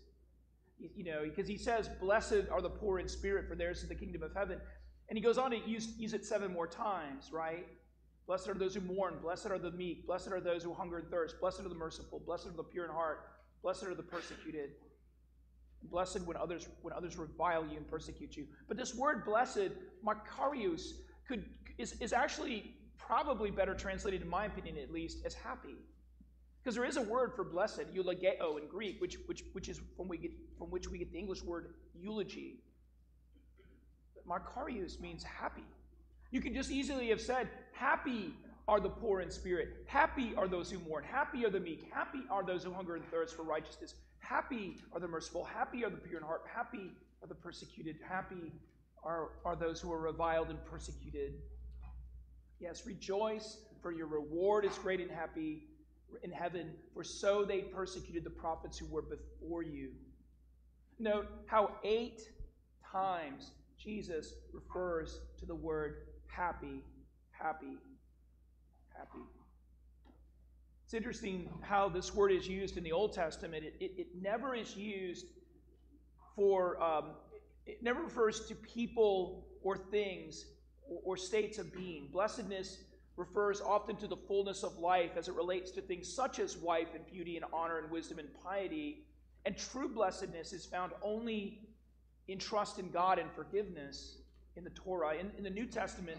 You 0.79 1.03
know, 1.03 1.21
because 1.23 1.47
he 1.47 1.57
says, 1.57 1.89
Blessed 2.01 2.49
are 2.51 2.61
the 2.61 2.69
poor 2.69 2.99
in 2.99 3.07
spirit, 3.07 3.47
for 3.47 3.55
theirs 3.55 3.83
is 3.83 3.89
the 3.89 3.95
kingdom 3.95 4.23
of 4.23 4.33
heaven. 4.33 4.59
And 5.07 5.17
he 5.17 5.23
goes 5.23 5.37
on 5.37 5.51
to 5.51 5.57
use, 5.57 5.89
use 5.97 6.13
it 6.13 6.25
seven 6.25 6.51
more 6.51 6.67
times, 6.67 7.29
right? 7.31 7.67
Blessed 8.25 8.49
are 8.49 8.53
those 8.53 8.73
who 8.75 8.81
mourn. 8.81 9.15
Blessed 9.21 9.47
are 9.47 9.59
the 9.59 9.71
meek. 9.71 10.07
Blessed 10.07 10.29
are 10.29 10.39
those 10.39 10.63
who 10.63 10.73
hunger 10.73 10.97
and 10.97 11.09
thirst. 11.09 11.39
Blessed 11.39 11.59
are 11.61 11.69
the 11.69 11.75
merciful. 11.75 12.19
Blessed 12.25 12.47
are 12.47 12.51
the 12.51 12.63
pure 12.63 12.85
in 12.85 12.91
heart. 12.91 13.29
Blessed 13.61 13.83
are 13.83 13.95
the 13.95 14.03
persecuted. 14.03 14.71
Blessed 15.83 16.21
when 16.21 16.37
others 16.37 16.69
when 16.81 16.93
others 16.93 17.17
revile 17.17 17.65
you 17.65 17.75
and 17.75 17.87
persecute 17.87 18.37
you. 18.37 18.47
But 18.69 18.77
this 18.77 18.95
word 18.95 19.25
blessed, 19.25 19.71
makarios, 20.05 20.93
could 21.27 21.45
is, 21.77 21.93
is 21.99 22.13
actually 22.13 22.73
probably 23.07 23.51
better 23.51 23.73
translated, 23.73 24.21
in 24.21 24.29
my 24.29 24.45
opinion 24.45 24.77
at 24.77 24.91
least, 24.91 25.25
as 25.25 25.33
happy. 25.33 25.75
Because 26.63 26.75
there 26.75 26.85
is 26.85 26.97
a 26.97 27.01
word 27.01 27.33
for 27.35 27.43
blessed, 27.43 27.83
eulogeo 27.93 28.57
in 28.57 28.67
Greek, 28.67 29.01
which, 29.01 29.17
which, 29.25 29.43
which 29.51 29.67
is 29.67 29.81
from, 29.97 30.07
we 30.07 30.17
get, 30.17 30.31
from 30.57 30.69
which 30.71 30.89
we 30.89 30.97
get 30.97 31.11
the 31.11 31.19
English 31.19 31.43
word 31.43 31.73
eulogy. 31.93 32.61
But 34.15 34.25
makarios 34.25 34.99
means 35.01 35.23
happy. 35.23 35.65
You 36.31 36.41
could 36.41 36.53
just 36.53 36.71
easily 36.71 37.09
have 37.09 37.19
said, 37.19 37.49
Happy 37.73 38.33
are 38.67 38.79
the 38.79 38.89
poor 38.89 39.19
in 39.19 39.29
spirit. 39.29 39.83
Happy 39.87 40.33
are 40.37 40.47
those 40.47 40.71
who 40.71 40.79
mourn. 40.79 41.03
Happy 41.03 41.45
are 41.45 41.49
the 41.49 41.59
meek. 41.59 41.89
Happy 41.93 42.21
are 42.29 42.43
those 42.43 42.63
who 42.63 42.71
hunger 42.71 42.95
and 42.95 43.05
thirst 43.11 43.35
for 43.35 43.43
righteousness. 43.43 43.95
Happy 44.19 44.77
are 44.93 45.01
the 45.01 45.07
merciful. 45.07 45.43
Happy 45.43 45.83
are 45.83 45.89
the 45.89 45.97
pure 45.97 46.19
in 46.19 46.23
heart. 46.25 46.43
Happy 46.53 46.91
are 47.21 47.27
the 47.27 47.35
persecuted. 47.35 47.97
Happy 48.07 48.53
are, 49.03 49.31
are 49.43 49.57
those 49.57 49.81
who 49.81 49.91
are 49.91 49.99
reviled 49.99 50.49
and 50.49 50.63
persecuted. 50.65 51.33
Yes, 52.63 52.85
rejoice, 52.85 53.57
for 53.81 53.91
your 53.91 54.07
reward 54.07 54.63
is 54.63 54.77
great 54.77 55.01
and 55.01 55.11
happy 55.11 55.67
in 56.23 56.31
heaven, 56.31 56.71
for 56.93 57.03
so 57.03 57.43
they 57.43 57.59
persecuted 57.59 58.23
the 58.23 58.29
prophets 58.29 58.77
who 58.77 58.85
were 58.85 59.01
before 59.01 59.63
you. 59.63 59.89
Note 60.97 61.27
how 61.45 61.71
eight 61.83 62.21
times 62.89 63.51
Jesus 63.77 64.35
refers 64.53 65.19
to 65.39 65.45
the 65.45 65.53
word 65.53 66.07
happy, 66.25 66.81
happy, 67.31 67.77
happy. 68.97 69.25
It's 70.85 70.93
interesting 70.93 71.49
how 71.59 71.89
this 71.89 72.15
word 72.15 72.31
is 72.31 72.47
used 72.47 72.77
in 72.77 72.83
the 72.85 72.93
Old 72.93 73.11
Testament. 73.11 73.65
It, 73.65 73.73
it, 73.81 73.91
it 73.97 74.07
never 74.21 74.55
is 74.55 74.77
used 74.77 75.25
for, 76.33 76.81
um, 76.81 77.09
it 77.65 77.83
never 77.83 78.03
refers 78.03 78.47
to 78.47 78.55
people 78.55 79.47
or 79.63 79.75
things 79.75 80.45
or, 81.03 81.17
states 81.17 81.57
of 81.57 81.73
being. 81.73 82.07
Blessedness 82.11 82.79
refers 83.15 83.61
often 83.61 83.95
to 83.97 84.07
the 84.07 84.17
fullness 84.17 84.63
of 84.63 84.77
life 84.79 85.11
as 85.17 85.27
it 85.27 85.35
relates 85.35 85.71
to 85.71 85.81
things 85.81 86.11
such 86.11 86.39
as 86.39 86.57
wife 86.57 86.89
and 86.95 87.05
beauty 87.05 87.35
and 87.35 87.45
honor 87.53 87.77
and 87.77 87.91
wisdom 87.91 88.19
and 88.19 88.27
piety. 88.43 89.05
And 89.45 89.57
true 89.57 89.89
blessedness 89.89 90.53
is 90.53 90.65
found 90.65 90.93
only 91.01 91.59
in 92.27 92.39
trust 92.39 92.79
in 92.79 92.89
God 92.89 93.19
and 93.19 93.29
forgiveness 93.31 94.17
in 94.55 94.63
the 94.63 94.69
Torah. 94.71 95.15
In, 95.15 95.31
in 95.37 95.43
the 95.43 95.49
New 95.49 95.65
Testament, 95.65 96.17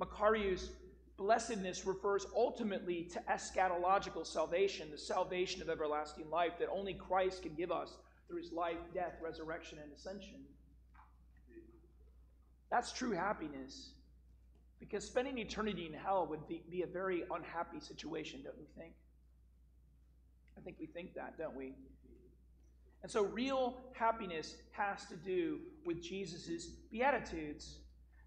makarios 0.00 0.68
blessedness 1.16 1.86
refers 1.86 2.26
ultimately 2.34 3.04
to 3.04 3.20
eschatological 3.30 4.26
salvation, 4.26 4.88
the 4.90 4.98
salvation 4.98 5.62
of 5.62 5.68
everlasting 5.68 6.28
life 6.30 6.52
that 6.58 6.68
only 6.72 6.94
Christ 6.94 7.42
can 7.42 7.54
give 7.54 7.70
us 7.70 7.96
through 8.28 8.38
his 8.38 8.52
life, 8.52 8.78
death, 8.94 9.16
resurrection, 9.22 9.78
and 9.82 9.92
ascension. 9.92 10.40
That's 12.70 12.92
true 12.92 13.12
happiness. 13.12 13.90
Because 14.82 15.04
spending 15.04 15.38
eternity 15.38 15.86
in 15.86 15.92
hell 15.92 16.26
would 16.28 16.48
be, 16.48 16.64
be 16.68 16.82
a 16.82 16.86
very 16.88 17.22
unhappy 17.32 17.78
situation, 17.78 18.40
don't 18.42 18.58
we 18.58 18.66
think? 18.76 18.92
I 20.58 20.60
think 20.60 20.76
we 20.80 20.86
think 20.86 21.14
that, 21.14 21.38
don't 21.38 21.54
we? 21.54 21.74
And 23.04 23.10
so, 23.10 23.22
real 23.22 23.76
happiness 23.92 24.56
has 24.72 25.06
to 25.06 25.14
do 25.14 25.60
with 25.86 26.02
Jesus' 26.02 26.66
Beatitudes. 26.90 27.78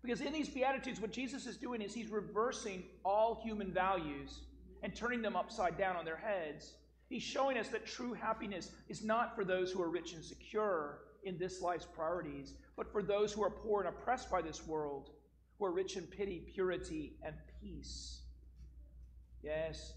Because 0.01 0.21
in 0.21 0.31
these 0.31 0.47
Beatitudes, 0.47 1.01
what 1.01 1.11
Jesus 1.11 1.45
is 1.45 1.57
doing 1.57 1.81
is 1.81 1.93
he's 1.93 2.09
reversing 2.09 2.83
all 3.03 3.41
human 3.43 3.73
values 3.73 4.39
and 4.81 4.95
turning 4.95 5.21
them 5.21 5.35
upside 5.35 5.77
down 5.77 5.97
on 5.97 6.05
their 6.05 6.15
heads. 6.15 6.71
He's 7.09 7.23
showing 7.23 7.57
us 7.57 7.67
that 7.69 7.85
true 7.85 8.13
happiness 8.13 8.71
is 8.87 9.03
not 9.03 9.35
for 9.35 9.43
those 9.43 9.73
who 9.73 9.81
are 9.81 9.89
rich 9.89 10.13
and 10.13 10.23
secure 10.23 10.99
in 11.25 11.37
this 11.37 11.61
life's 11.61 11.85
priorities, 11.85 12.53
but 12.77 12.89
for 12.93 13.03
those 13.03 13.33
who 13.33 13.43
are 13.43 13.49
poor 13.49 13.81
and 13.81 13.89
oppressed 13.89 14.31
by 14.31 14.41
this 14.41 14.65
world, 14.65 15.09
who 15.57 15.65
are 15.65 15.71
rich 15.71 15.97
in 15.97 16.03
pity, 16.03 16.45
purity, 16.53 17.13
and 17.23 17.35
peace. 17.61 18.21
Yes. 19.43 19.93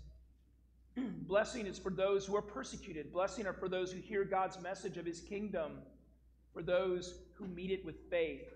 Blessing 0.97 1.67
is 1.67 1.79
for 1.79 1.91
those 1.91 2.27
who 2.27 2.37
are 2.37 2.43
persecuted. 2.43 3.13
Blessing 3.13 3.47
are 3.47 3.53
for 3.53 3.69
those 3.69 3.93
who 3.93 4.01
hear 4.01 4.25
God's 4.25 4.61
message 4.61 4.97
of 4.97 5.07
his 5.07 5.21
kingdom, 5.21 5.79
for 6.53 6.63
those 6.63 7.15
who 7.35 7.47
meet 7.47 7.71
it 7.71 7.85
with 7.85 7.97
faith. 8.11 8.49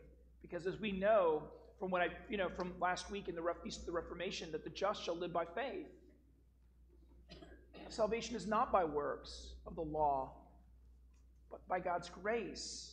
Because 0.42 0.66
as 0.66 0.78
we 0.78 0.92
know 0.92 1.44
from 1.78 1.90
what 1.90 2.00
I, 2.02 2.08
you 2.28 2.36
know, 2.36 2.48
from 2.48 2.74
last 2.80 3.10
week 3.10 3.28
in 3.28 3.34
the 3.34 3.42
Feast 3.64 3.80
of 3.80 3.86
the 3.86 3.92
Reformation, 3.92 4.52
that 4.52 4.62
the 4.62 4.70
just 4.70 5.02
shall 5.02 5.16
live 5.16 5.32
by 5.32 5.44
faith. 5.44 5.88
Salvation 7.88 8.36
is 8.36 8.46
not 8.46 8.70
by 8.70 8.84
works 8.84 9.54
of 9.66 9.74
the 9.74 9.82
law, 9.82 10.32
but 11.50 11.66
by 11.68 11.80
God's 11.80 12.08
grace. 12.08 12.91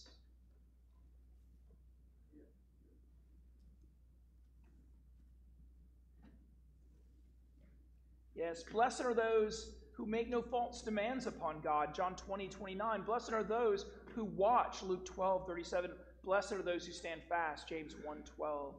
Yes, 8.40 8.64
blessed 8.64 9.02
are 9.02 9.14
those 9.14 9.72
who 9.92 10.06
make 10.06 10.30
no 10.30 10.42
false 10.42 10.82
demands 10.82 11.28
upon 11.28 11.60
God. 11.60 11.94
John 11.94 12.16
20, 12.16 12.48
29. 12.48 13.02
Blessed 13.02 13.34
are 13.34 13.44
those 13.44 13.86
who 14.16 14.24
watch. 14.24 14.82
Luke 14.82 15.06
12, 15.06 15.46
37. 15.46 15.92
Blessed 16.24 16.54
are 16.54 16.62
those 16.62 16.86
who 16.86 16.94
stand 16.94 17.22
fast. 17.28 17.68
James 17.68 17.96
1, 18.02 18.24
12. 18.38 18.76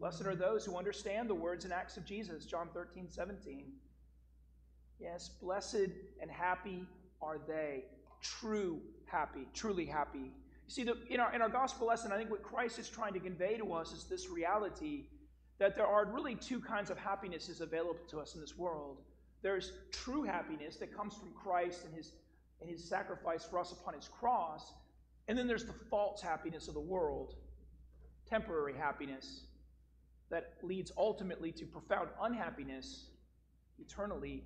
Blessed 0.00 0.22
are 0.22 0.34
those 0.34 0.64
who 0.64 0.78
understand 0.78 1.28
the 1.28 1.34
words 1.34 1.64
and 1.64 1.74
acts 1.74 1.98
of 1.98 2.06
Jesus. 2.06 2.46
John 2.46 2.68
13, 2.72 3.10
17. 3.10 3.66
Yes, 4.98 5.28
blessed 5.42 5.90
and 6.22 6.30
happy 6.30 6.86
are 7.20 7.38
they. 7.46 7.84
True 8.22 8.80
happy, 9.04 9.46
truly 9.52 9.84
happy. 9.84 10.32
You 10.66 10.72
see, 10.72 10.84
the, 10.84 10.96
in, 11.10 11.20
our, 11.20 11.34
in 11.34 11.42
our 11.42 11.50
gospel 11.50 11.86
lesson, 11.86 12.12
I 12.12 12.16
think 12.16 12.30
what 12.30 12.42
Christ 12.42 12.78
is 12.78 12.88
trying 12.88 13.12
to 13.12 13.20
convey 13.20 13.58
to 13.58 13.74
us 13.74 13.92
is 13.92 14.04
this 14.04 14.30
reality 14.30 15.04
that 15.58 15.74
there 15.74 15.86
are 15.86 16.04
really 16.04 16.34
two 16.34 16.60
kinds 16.60 16.90
of 16.90 16.98
happinesses 16.98 17.60
available 17.60 18.00
to 18.08 18.20
us 18.20 18.34
in 18.34 18.40
this 18.40 18.56
world. 18.56 18.98
There's 19.42 19.72
true 19.90 20.22
happiness 20.22 20.76
that 20.76 20.94
comes 20.94 21.14
from 21.14 21.32
Christ 21.32 21.84
and 21.84 21.94
his, 21.94 22.12
and 22.60 22.68
his 22.68 22.84
sacrifice 22.84 23.44
for 23.44 23.58
us 23.58 23.72
upon 23.72 23.94
his 23.94 24.08
cross. 24.08 24.74
And 25.28 25.36
then 25.36 25.46
there's 25.46 25.64
the 25.64 25.72
false 25.72 26.20
happiness 26.20 26.68
of 26.68 26.74
the 26.74 26.80
world, 26.80 27.34
temporary 28.28 28.74
happiness 28.74 29.42
that 30.30 30.54
leads 30.62 30.92
ultimately 30.96 31.52
to 31.52 31.64
profound 31.64 32.08
unhappiness 32.20 33.06
eternally. 33.78 34.42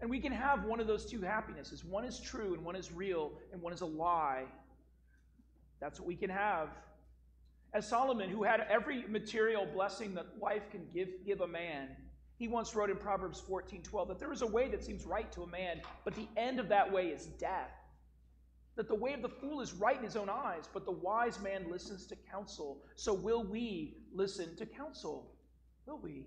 And 0.00 0.10
we 0.10 0.18
can 0.18 0.32
have 0.32 0.64
one 0.64 0.80
of 0.80 0.86
those 0.86 1.06
two 1.06 1.20
happinesses. 1.20 1.84
One 1.84 2.04
is 2.04 2.18
true 2.18 2.54
and 2.54 2.64
one 2.64 2.74
is 2.74 2.92
real, 2.92 3.32
and 3.52 3.62
one 3.62 3.72
is 3.72 3.82
a 3.82 3.86
lie. 3.86 4.44
That's 5.80 6.00
what 6.00 6.06
we 6.08 6.16
can 6.16 6.30
have. 6.30 6.70
As 7.74 7.88
Solomon, 7.88 8.28
who 8.28 8.42
had 8.42 8.66
every 8.68 9.06
material 9.08 9.66
blessing 9.66 10.14
that 10.14 10.26
life 10.40 10.70
can 10.70 10.86
give, 10.92 11.08
give 11.24 11.40
a 11.40 11.46
man, 11.46 11.88
he 12.36 12.48
once 12.48 12.74
wrote 12.74 12.90
in 12.90 12.96
Proverbs 12.96 13.40
14 13.40 13.82
12 13.82 14.08
that 14.08 14.18
there 14.18 14.32
is 14.32 14.42
a 14.42 14.46
way 14.46 14.68
that 14.68 14.84
seems 14.84 15.06
right 15.06 15.30
to 15.32 15.42
a 15.42 15.46
man, 15.46 15.80
but 16.04 16.14
the 16.14 16.28
end 16.36 16.60
of 16.60 16.68
that 16.68 16.90
way 16.90 17.06
is 17.06 17.26
death. 17.26 17.70
That 18.74 18.88
the 18.88 18.94
way 18.94 19.12
of 19.12 19.22
the 19.22 19.28
fool 19.28 19.60
is 19.60 19.72
right 19.72 19.96
in 19.96 20.04
his 20.04 20.16
own 20.16 20.28
eyes, 20.28 20.64
but 20.72 20.84
the 20.84 20.92
wise 20.92 21.40
man 21.40 21.70
listens 21.70 22.06
to 22.06 22.16
counsel. 22.30 22.82
So 22.94 23.14
will 23.14 23.44
we 23.44 23.96
listen 24.12 24.56
to 24.56 24.66
counsel? 24.66 25.30
Will 25.86 25.98
we? 25.98 26.26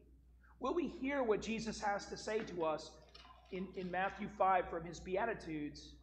Will 0.60 0.74
we 0.74 0.88
hear 0.88 1.22
what 1.22 1.42
Jesus 1.42 1.80
has 1.82 2.06
to 2.08 2.18
say 2.18 2.40
to 2.40 2.64
us 2.64 2.92
in, 3.52 3.68
in 3.76 3.92
Matthew 3.92 4.30
5 4.38 4.70
from 4.70 4.84
his 4.84 5.00
Beatitudes? 5.00 5.96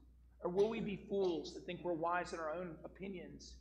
Or 0.44 0.50
will 0.50 0.68
we 0.68 0.80
be 0.80 0.96
fools 1.08 1.54
that 1.54 1.64
think 1.64 1.80
we're 1.82 1.92
wise 1.92 2.32
in 2.32 2.38
our 2.38 2.52
own 2.52 2.74
opinions? 2.84 3.54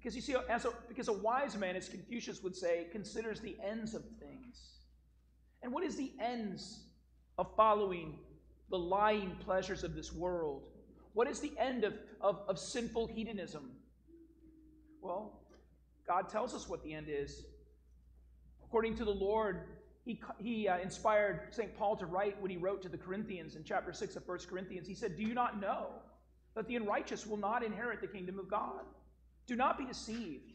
Because 0.00 0.16
you 0.16 0.22
see, 0.22 0.34
as 0.48 0.64
a, 0.64 0.70
because 0.88 1.08
a 1.08 1.12
wise 1.12 1.56
man, 1.58 1.76
as 1.76 1.88
Confucius 1.88 2.42
would 2.42 2.56
say, 2.56 2.86
considers 2.90 3.38
the 3.40 3.54
ends 3.62 3.94
of 3.94 4.02
things. 4.18 4.78
And 5.62 5.72
what 5.74 5.84
is 5.84 5.94
the 5.94 6.10
ends 6.18 6.84
of 7.36 7.54
following 7.54 8.18
the 8.70 8.78
lying 8.78 9.36
pleasures 9.44 9.84
of 9.84 9.94
this 9.94 10.10
world? 10.10 10.62
What 11.12 11.28
is 11.28 11.40
the 11.40 11.52
end 11.58 11.84
of, 11.84 11.98
of, 12.22 12.40
of 12.48 12.58
sinful 12.58 13.08
hedonism? 13.08 13.72
Well, 15.02 15.38
God 16.06 16.30
tells 16.30 16.54
us 16.54 16.66
what 16.66 16.82
the 16.82 16.94
end 16.94 17.08
is. 17.10 17.44
According 18.64 18.96
to 18.96 19.04
the 19.04 19.14
Lord, 19.14 19.64
he, 20.06 20.18
he 20.38 20.66
uh, 20.66 20.78
inspired 20.78 21.48
St. 21.50 21.76
Paul 21.76 21.94
to 21.96 22.06
write 22.06 22.40
what 22.40 22.50
he 22.50 22.56
wrote 22.56 22.80
to 22.82 22.88
the 22.88 22.96
Corinthians 22.96 23.54
in 23.54 23.64
chapter 23.64 23.92
6 23.92 24.16
of 24.16 24.26
1 24.26 24.38
Corinthians. 24.48 24.88
He 24.88 24.94
said, 24.94 25.14
Do 25.14 25.22
you 25.22 25.34
not 25.34 25.60
know 25.60 25.88
that 26.54 26.66
the 26.68 26.76
unrighteous 26.76 27.26
will 27.26 27.36
not 27.36 27.62
inherit 27.62 28.00
the 28.00 28.06
kingdom 28.06 28.38
of 28.38 28.48
God? 28.48 28.80
Do 29.50 29.56
not 29.56 29.76
be 29.76 29.84
deceived. 29.84 30.52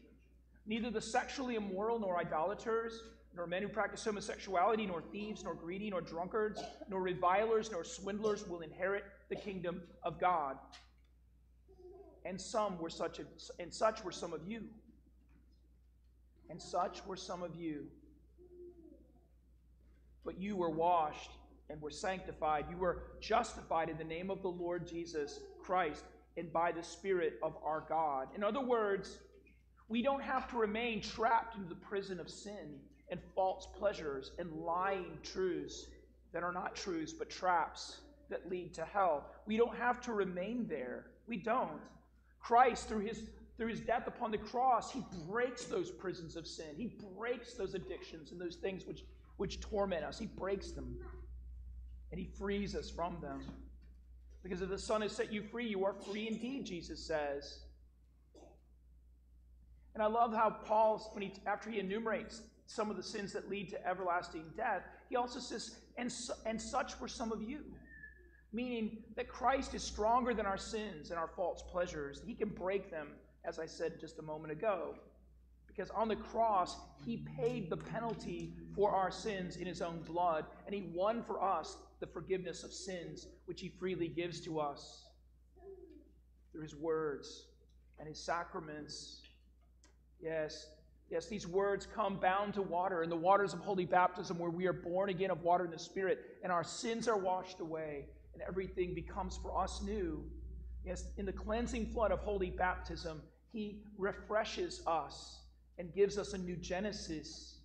Neither 0.64 0.88
the 0.88 1.02
sexually 1.02 1.56
immoral, 1.56 1.98
nor 1.98 2.18
idolaters, 2.18 2.98
nor 3.36 3.46
men 3.46 3.60
who 3.60 3.68
practice 3.68 4.02
homosexuality, 4.02 4.86
nor 4.86 5.02
thieves, 5.02 5.44
nor 5.44 5.54
greedy, 5.54 5.90
nor 5.90 6.00
drunkards, 6.00 6.62
nor 6.88 7.02
revilers, 7.02 7.70
nor 7.70 7.84
swindlers 7.84 8.48
will 8.48 8.60
inherit 8.60 9.04
the 9.28 9.36
kingdom 9.36 9.82
of 10.02 10.18
God. 10.18 10.56
And 12.24 12.40
some 12.40 12.78
were 12.78 12.88
such, 12.88 13.18
a, 13.18 13.24
and 13.58 13.70
such 13.70 14.02
were 14.02 14.12
some 14.12 14.32
of 14.32 14.40
you. 14.48 14.62
And 16.48 16.60
such 16.60 17.04
were 17.04 17.18
some 17.18 17.42
of 17.42 17.54
you. 17.54 17.88
But 20.24 20.40
you 20.40 20.56
were 20.56 20.70
washed 20.70 21.32
and 21.68 21.82
were 21.82 21.90
sanctified. 21.90 22.64
You 22.70 22.78
were 22.78 23.02
justified 23.20 23.90
in 23.90 23.98
the 23.98 24.04
name 24.04 24.30
of 24.30 24.40
the 24.40 24.48
Lord 24.48 24.88
Jesus 24.88 25.40
Christ 25.60 26.02
and 26.36 26.52
by 26.52 26.72
the 26.72 26.82
Spirit 26.82 27.38
of 27.42 27.54
our 27.64 27.84
God. 27.88 28.28
In 28.34 28.44
other 28.44 28.60
words, 28.60 29.18
we 29.88 30.02
don't 30.02 30.22
have 30.22 30.48
to 30.50 30.56
remain 30.56 31.00
trapped 31.00 31.56
into 31.56 31.68
the 31.68 31.74
prison 31.74 32.20
of 32.20 32.28
sin 32.28 32.78
and 33.10 33.20
false 33.34 33.68
pleasures 33.78 34.32
and 34.38 34.52
lying 34.52 35.18
truths 35.22 35.86
that 36.32 36.42
are 36.42 36.52
not 36.52 36.74
truths 36.74 37.12
but 37.12 37.30
traps 37.30 38.00
that 38.28 38.50
lead 38.50 38.74
to 38.74 38.84
hell. 38.84 39.26
We 39.46 39.56
don't 39.56 39.76
have 39.76 40.00
to 40.02 40.12
remain 40.12 40.66
there. 40.68 41.06
We 41.26 41.36
don't. 41.36 41.80
Christ, 42.40 42.88
through 42.88 43.06
his, 43.06 43.22
through 43.56 43.68
his 43.68 43.80
death 43.80 44.06
upon 44.06 44.32
the 44.32 44.38
cross, 44.38 44.90
he 44.90 45.04
breaks 45.28 45.64
those 45.64 45.90
prisons 45.90 46.36
of 46.36 46.46
sin. 46.46 46.74
He 46.76 46.96
breaks 47.16 47.54
those 47.54 47.74
addictions 47.74 48.32
and 48.32 48.40
those 48.40 48.56
things 48.56 48.84
which, 48.86 49.04
which 49.36 49.60
torment 49.60 50.04
us. 50.04 50.18
He 50.18 50.26
breaks 50.26 50.72
them 50.72 50.96
and 52.10 52.20
he 52.20 52.26
frees 52.38 52.74
us 52.74 52.90
from 52.90 53.18
them. 53.20 53.40
Because 54.46 54.62
if 54.62 54.68
the 54.68 54.78
Son 54.78 55.02
has 55.02 55.10
set 55.10 55.32
you 55.32 55.42
free, 55.42 55.66
you 55.66 55.84
are 55.84 55.92
free 55.92 56.28
indeed, 56.28 56.66
Jesus 56.66 57.04
says. 57.04 57.62
And 59.92 60.00
I 60.00 60.06
love 60.06 60.32
how 60.32 60.50
Paul, 60.50 61.10
when 61.14 61.22
he, 61.22 61.32
after 61.46 61.68
he 61.68 61.80
enumerates 61.80 62.42
some 62.66 62.88
of 62.88 62.96
the 62.96 63.02
sins 63.02 63.32
that 63.32 63.50
lead 63.50 63.70
to 63.70 63.84
everlasting 63.84 64.44
death, 64.56 64.82
he 65.08 65.16
also 65.16 65.40
says, 65.40 65.78
and, 65.96 66.12
and 66.44 66.62
such 66.62 67.00
were 67.00 67.08
some 67.08 67.32
of 67.32 67.42
you. 67.42 67.58
Meaning 68.52 68.98
that 69.16 69.26
Christ 69.26 69.74
is 69.74 69.82
stronger 69.82 70.32
than 70.32 70.46
our 70.46 70.58
sins 70.58 71.10
and 71.10 71.18
our 71.18 71.30
false 71.34 71.64
pleasures. 71.68 72.22
He 72.24 72.34
can 72.34 72.50
break 72.50 72.88
them, 72.88 73.08
as 73.44 73.58
I 73.58 73.66
said 73.66 73.98
just 74.00 74.20
a 74.20 74.22
moment 74.22 74.52
ago. 74.52 74.94
Because 75.66 75.90
on 75.90 76.06
the 76.06 76.14
cross, 76.14 76.76
he 77.04 77.26
paid 77.36 77.68
the 77.68 77.76
penalty 77.76 78.52
for 78.76 78.92
our 78.92 79.10
sins 79.10 79.56
in 79.56 79.66
his 79.66 79.82
own 79.82 80.02
blood, 80.02 80.44
and 80.66 80.74
he 80.74 80.82
won 80.94 81.24
for 81.24 81.42
us 81.42 81.78
the 82.00 82.06
forgiveness 82.06 82.62
of 82.62 82.72
sins, 82.72 83.26
which 83.46 83.60
he 83.60 83.68
freely 83.68 84.08
gives 84.08 84.40
to 84.42 84.60
us 84.60 85.04
through 86.52 86.62
his 86.62 86.74
words 86.74 87.46
and 87.98 88.08
his 88.08 88.18
sacraments. 88.18 89.22
Yes, 90.20 90.68
yes, 91.10 91.26
these 91.26 91.46
words 91.46 91.86
come 91.94 92.16
bound 92.16 92.54
to 92.54 92.62
water 92.62 93.02
in 93.02 93.10
the 93.10 93.16
waters 93.16 93.52
of 93.52 93.60
holy 93.60 93.86
baptism, 93.86 94.38
where 94.38 94.50
we 94.50 94.66
are 94.66 94.72
born 94.72 95.08
again 95.08 95.30
of 95.30 95.42
water 95.42 95.64
and 95.64 95.72
the 95.72 95.78
Spirit, 95.78 96.18
and 96.42 96.52
our 96.52 96.64
sins 96.64 97.08
are 97.08 97.18
washed 97.18 97.60
away, 97.60 98.06
and 98.32 98.42
everything 98.42 98.94
becomes 98.94 99.36
for 99.36 99.58
us 99.58 99.82
new. 99.82 100.24
Yes, 100.84 101.04
in 101.16 101.26
the 101.26 101.32
cleansing 101.32 101.86
flood 101.86 102.12
of 102.12 102.20
holy 102.20 102.50
baptism, 102.50 103.22
he 103.52 103.82
refreshes 103.98 104.82
us 104.86 105.40
and 105.78 105.94
gives 105.94 106.16
us 106.18 106.32
a 106.32 106.38
new 106.38 106.56
Genesis. 106.56 107.55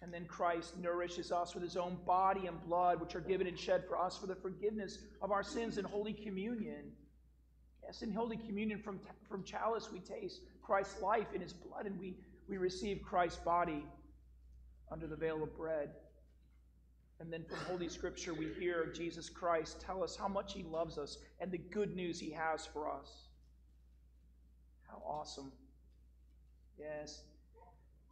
And 0.00 0.14
then 0.14 0.26
Christ 0.26 0.78
nourishes 0.78 1.32
us 1.32 1.54
with 1.54 1.62
his 1.62 1.76
own 1.76 1.98
body 2.06 2.46
and 2.46 2.62
blood, 2.66 3.00
which 3.00 3.14
are 3.16 3.20
given 3.20 3.46
and 3.46 3.58
shed 3.58 3.84
for 3.88 3.98
us 3.98 4.16
for 4.16 4.26
the 4.26 4.36
forgiveness 4.36 4.98
of 5.20 5.32
our 5.32 5.42
sins 5.42 5.76
in 5.76 5.84
Holy 5.84 6.12
Communion. 6.12 6.92
Yes, 7.84 8.02
in 8.02 8.12
Holy 8.12 8.36
Communion, 8.36 8.80
from, 8.80 9.00
from 9.28 9.42
chalice, 9.42 9.90
we 9.90 9.98
taste 10.00 10.42
Christ's 10.62 11.00
life 11.02 11.26
in 11.34 11.40
his 11.40 11.52
blood, 11.52 11.86
and 11.86 11.98
we, 11.98 12.14
we 12.48 12.58
receive 12.58 13.02
Christ's 13.02 13.38
body 13.38 13.84
under 14.92 15.06
the 15.06 15.16
veil 15.16 15.42
of 15.42 15.56
bread. 15.56 15.90
And 17.20 17.32
then 17.32 17.44
from 17.44 17.58
Holy 17.66 17.88
Scripture, 17.88 18.32
we 18.32 18.52
hear 18.58 18.92
Jesus 18.94 19.28
Christ 19.28 19.80
tell 19.80 20.04
us 20.04 20.16
how 20.16 20.28
much 20.28 20.54
he 20.54 20.62
loves 20.62 20.98
us 20.98 21.18
and 21.40 21.50
the 21.50 21.58
good 21.58 21.96
news 21.96 22.20
he 22.20 22.30
has 22.30 22.64
for 22.66 22.88
us. 22.90 23.24
How 24.88 25.02
awesome. 25.04 25.50
Yes. 26.78 27.22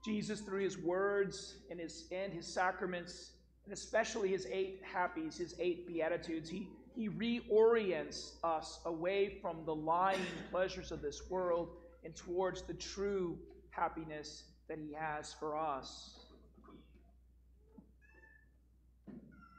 Jesus, 0.07 0.41
through 0.41 0.63
his 0.63 0.79
words 0.79 1.57
and 1.69 1.81
his, 1.81 2.05
and 2.13 2.33
his 2.33 2.47
sacraments, 2.47 3.33
and 3.65 3.73
especially 3.73 4.29
his 4.29 4.47
eight 4.53 4.81
happies, 4.85 5.37
his 5.37 5.57
eight 5.59 5.85
beatitudes, 5.89 6.49
he, 6.49 6.69
he 6.95 7.09
reorients 7.09 8.35
us 8.45 8.79
away 8.87 9.39
from 9.43 9.65
the 9.67 9.75
lying 9.75 10.21
pleasures 10.53 10.93
of 10.93 11.03
this 11.03 11.29
world 11.29 11.71
and 12.05 12.15
towards 12.15 12.63
the 12.63 12.75
true 12.75 13.37
happiness 13.71 14.45
that 14.69 14.79
he 14.79 14.95
has 14.95 15.35
for 15.35 15.59
us. 15.59 16.21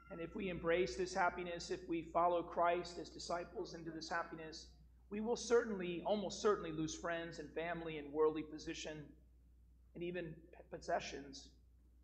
And 0.09 0.21
if 0.21 0.33
we 0.33 0.47
embrace 0.49 0.95
this 0.95 1.13
happiness, 1.13 1.71
if 1.71 1.89
we 1.89 2.03
follow 2.13 2.41
Christ 2.41 2.99
as 2.99 3.09
disciples 3.09 3.73
into 3.73 3.91
this 3.91 4.07
happiness, 4.07 4.67
we 5.09 5.19
will 5.19 5.35
certainly, 5.35 6.01
almost 6.05 6.41
certainly, 6.41 6.71
lose 6.71 6.95
friends 6.95 7.39
and 7.39 7.49
family 7.51 7.97
and 7.97 8.13
worldly 8.13 8.43
position 8.43 8.99
and 9.97 10.03
even 10.03 10.31
possessions. 10.69 11.49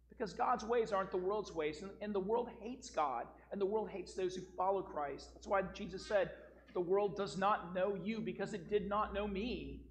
Because 0.09 0.33
God's 0.33 0.65
ways 0.65 0.91
aren't 0.91 1.11
the 1.11 1.17
world's 1.17 1.53
ways, 1.53 1.83
and, 1.83 1.91
and 2.01 2.13
the 2.13 2.19
world 2.19 2.49
hates 2.59 2.89
God, 2.89 3.27
and 3.51 3.61
the 3.61 3.67
world 3.67 3.87
hates 3.87 4.15
those 4.15 4.35
who 4.35 4.41
follow 4.57 4.81
Christ. 4.81 5.29
That's 5.33 5.45
why 5.45 5.61
Jesus 5.75 6.05
said, 6.07 6.31
The 6.73 6.81
world 6.81 7.15
does 7.15 7.37
not 7.37 7.75
know 7.75 7.95
you 8.03 8.19
because 8.19 8.55
it 8.55 8.67
did 8.67 8.89
not 8.89 9.13
know 9.13 9.27
me. 9.27 9.81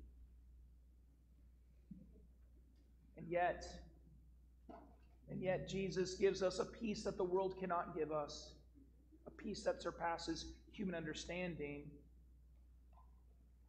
And 3.17 3.29
yet, 3.29 3.67
and 5.31 5.41
yet 5.41 5.69
Jesus 5.69 6.15
gives 6.15 6.43
us 6.43 6.59
a 6.59 6.65
peace 6.65 7.05
that 7.05 7.17
the 7.17 7.25
world 7.25 7.57
cannot 7.61 7.97
give 7.97 8.11
us, 8.11 8.55
a 9.29 9.31
peace 9.31 9.63
that 9.63 9.81
surpasses 9.81 10.47
human 10.73 10.97
understanding. 10.97 11.85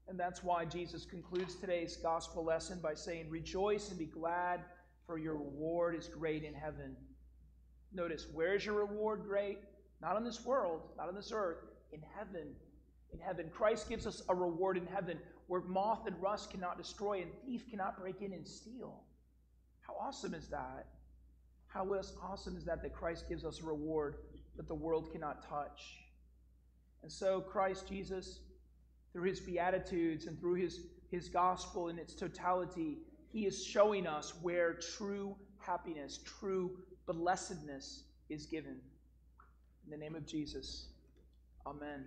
And 0.08 0.20
that's 0.20 0.44
why 0.44 0.66
Jesus 0.66 1.06
concludes 1.06 1.56
today's 1.56 1.96
gospel 1.98 2.44
lesson 2.44 2.80
by 2.82 2.94
saying, 2.94 3.30
Rejoice 3.30 3.90
and 3.90 3.98
be 3.98 4.06
glad, 4.06 4.62
for 5.08 5.18
your 5.18 5.36
reward 5.36 5.96
is 5.96 6.08
great 6.08 6.44
in 6.44 6.54
heaven. 6.54 6.96
Notice, 7.94 8.28
where's 8.34 8.66
your 8.66 8.76
reward 8.76 9.24
great? 9.28 9.60
Not 10.02 10.16
on 10.16 10.24
this 10.24 10.46
world, 10.46 10.82
not 10.98 11.08
on 11.08 11.16
this 11.16 11.32
earth, 11.34 11.64
in 11.92 12.02
heaven. 12.18 12.48
In 13.14 13.20
heaven. 13.20 13.50
Christ 13.54 13.88
gives 13.88 14.08
us 14.08 14.24
a 14.28 14.36
reward 14.36 14.78
in 14.78 14.86
heaven 14.88 15.20
where 15.48 15.62
moth 15.62 16.08
and 16.08 16.22
rust 16.22 16.52
cannot 16.52 16.78
destroy 16.78 17.22
and 17.22 17.32
thief 17.46 17.70
cannot 17.70 18.00
break 18.00 18.22
in 18.22 18.34
and 18.34 18.48
steal. 18.48 19.02
How 19.82 19.96
awesome 20.00 20.34
is 20.34 20.48
that? 20.48 20.88
How 21.68 21.88
awesome 22.22 22.56
is 22.58 22.66
that 22.66 22.82
that 22.82 22.94
Christ 22.94 23.28
gives 23.30 23.46
us 23.46 23.62
a 23.62 23.66
reward 23.66 24.16
that 24.58 24.68
the 24.68 24.76
world 24.76 25.12
cannot 25.12 25.48
touch? 25.48 26.00
And 27.02 27.12
so, 27.12 27.42
Christ 27.42 27.88
Jesus 27.88 28.40
through 29.14 29.30
his 29.30 29.40
Beatitudes 29.40 30.26
and 30.26 30.40
through 30.40 30.56
his, 30.56 30.88
his 31.12 31.30
gospel 31.30 31.88
in 31.90 32.00
its 32.00 32.16
totality, 32.16 32.98
he 33.32 33.46
is 33.46 33.64
showing 33.64 34.08
us 34.08 34.34
where 34.42 34.74
true 34.74 35.36
happiness, 35.60 36.20
true 36.26 36.72
blessedness 37.06 38.04
is 38.30 38.46
given. 38.46 38.80
In 39.86 39.92
the 39.92 39.98
name 39.98 40.16
of 40.16 40.26
Jesus, 40.26 40.88
amen. 41.66 42.06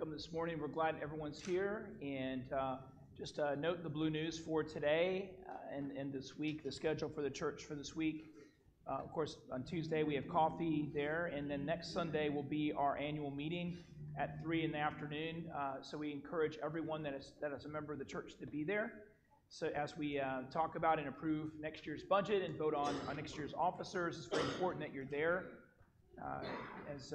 Welcome 0.00 0.16
this 0.16 0.32
morning. 0.32 0.58
We're 0.58 0.68
glad 0.68 0.94
everyone's 1.02 1.38
here. 1.38 1.90
And 2.00 2.50
uh, 2.54 2.76
just 3.18 3.38
uh, 3.38 3.54
note 3.54 3.82
the 3.82 3.90
blue 3.90 4.08
news 4.08 4.38
for 4.38 4.62
today 4.62 5.32
uh, 5.46 5.76
and, 5.76 6.10
this 6.10 6.38
week, 6.38 6.64
the 6.64 6.72
schedule 6.72 7.10
for 7.10 7.20
the 7.20 7.28
church 7.28 7.64
for 7.64 7.74
this 7.74 7.94
week. 7.94 8.32
Of 8.86 9.12
course, 9.12 9.36
on 9.52 9.62
Tuesday 9.62 10.02
we 10.02 10.14
have 10.14 10.26
coffee 10.26 10.88
there, 10.94 11.26
and 11.36 11.50
then 11.50 11.66
next 11.66 11.92
Sunday 11.92 12.30
will 12.30 12.42
be 12.42 12.72
our 12.72 12.96
annual 12.96 13.30
meeting 13.30 13.76
at 14.18 14.42
3 14.42 14.64
in 14.64 14.72
the 14.72 14.78
afternoon. 14.78 15.44
So 15.82 15.98
we 15.98 16.12
encourage 16.12 16.58
everyone 16.64 17.02
that 17.02 17.12
is, 17.12 17.32
that 17.42 17.52
is 17.52 17.66
a 17.66 17.68
member 17.68 17.92
of 17.92 17.98
the 17.98 18.06
church 18.06 18.38
to 18.40 18.46
be 18.46 18.64
there. 18.64 18.94
So 19.50 19.66
as 19.76 19.98
we 19.98 20.18
talk 20.50 20.76
about 20.76 20.98
and 20.98 21.08
approve 21.08 21.50
next 21.60 21.84
year's 21.84 22.04
budget 22.04 22.42
and 22.42 22.56
vote 22.56 22.74
on, 22.74 22.94
on 23.06 23.16
next 23.16 23.36
year's 23.36 23.52
officers, 23.52 24.16
it's 24.16 24.28
very 24.28 24.44
important 24.44 24.82
that 24.82 24.94
you're 24.94 25.04
there. 25.04 25.44
as 26.90 27.12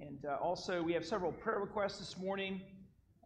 and 0.00 0.24
uh, 0.24 0.36
also, 0.42 0.82
we 0.82 0.94
have 0.94 1.04
several 1.04 1.30
prayer 1.30 1.58
requests 1.58 1.98
this 1.98 2.16
morning. 2.16 2.62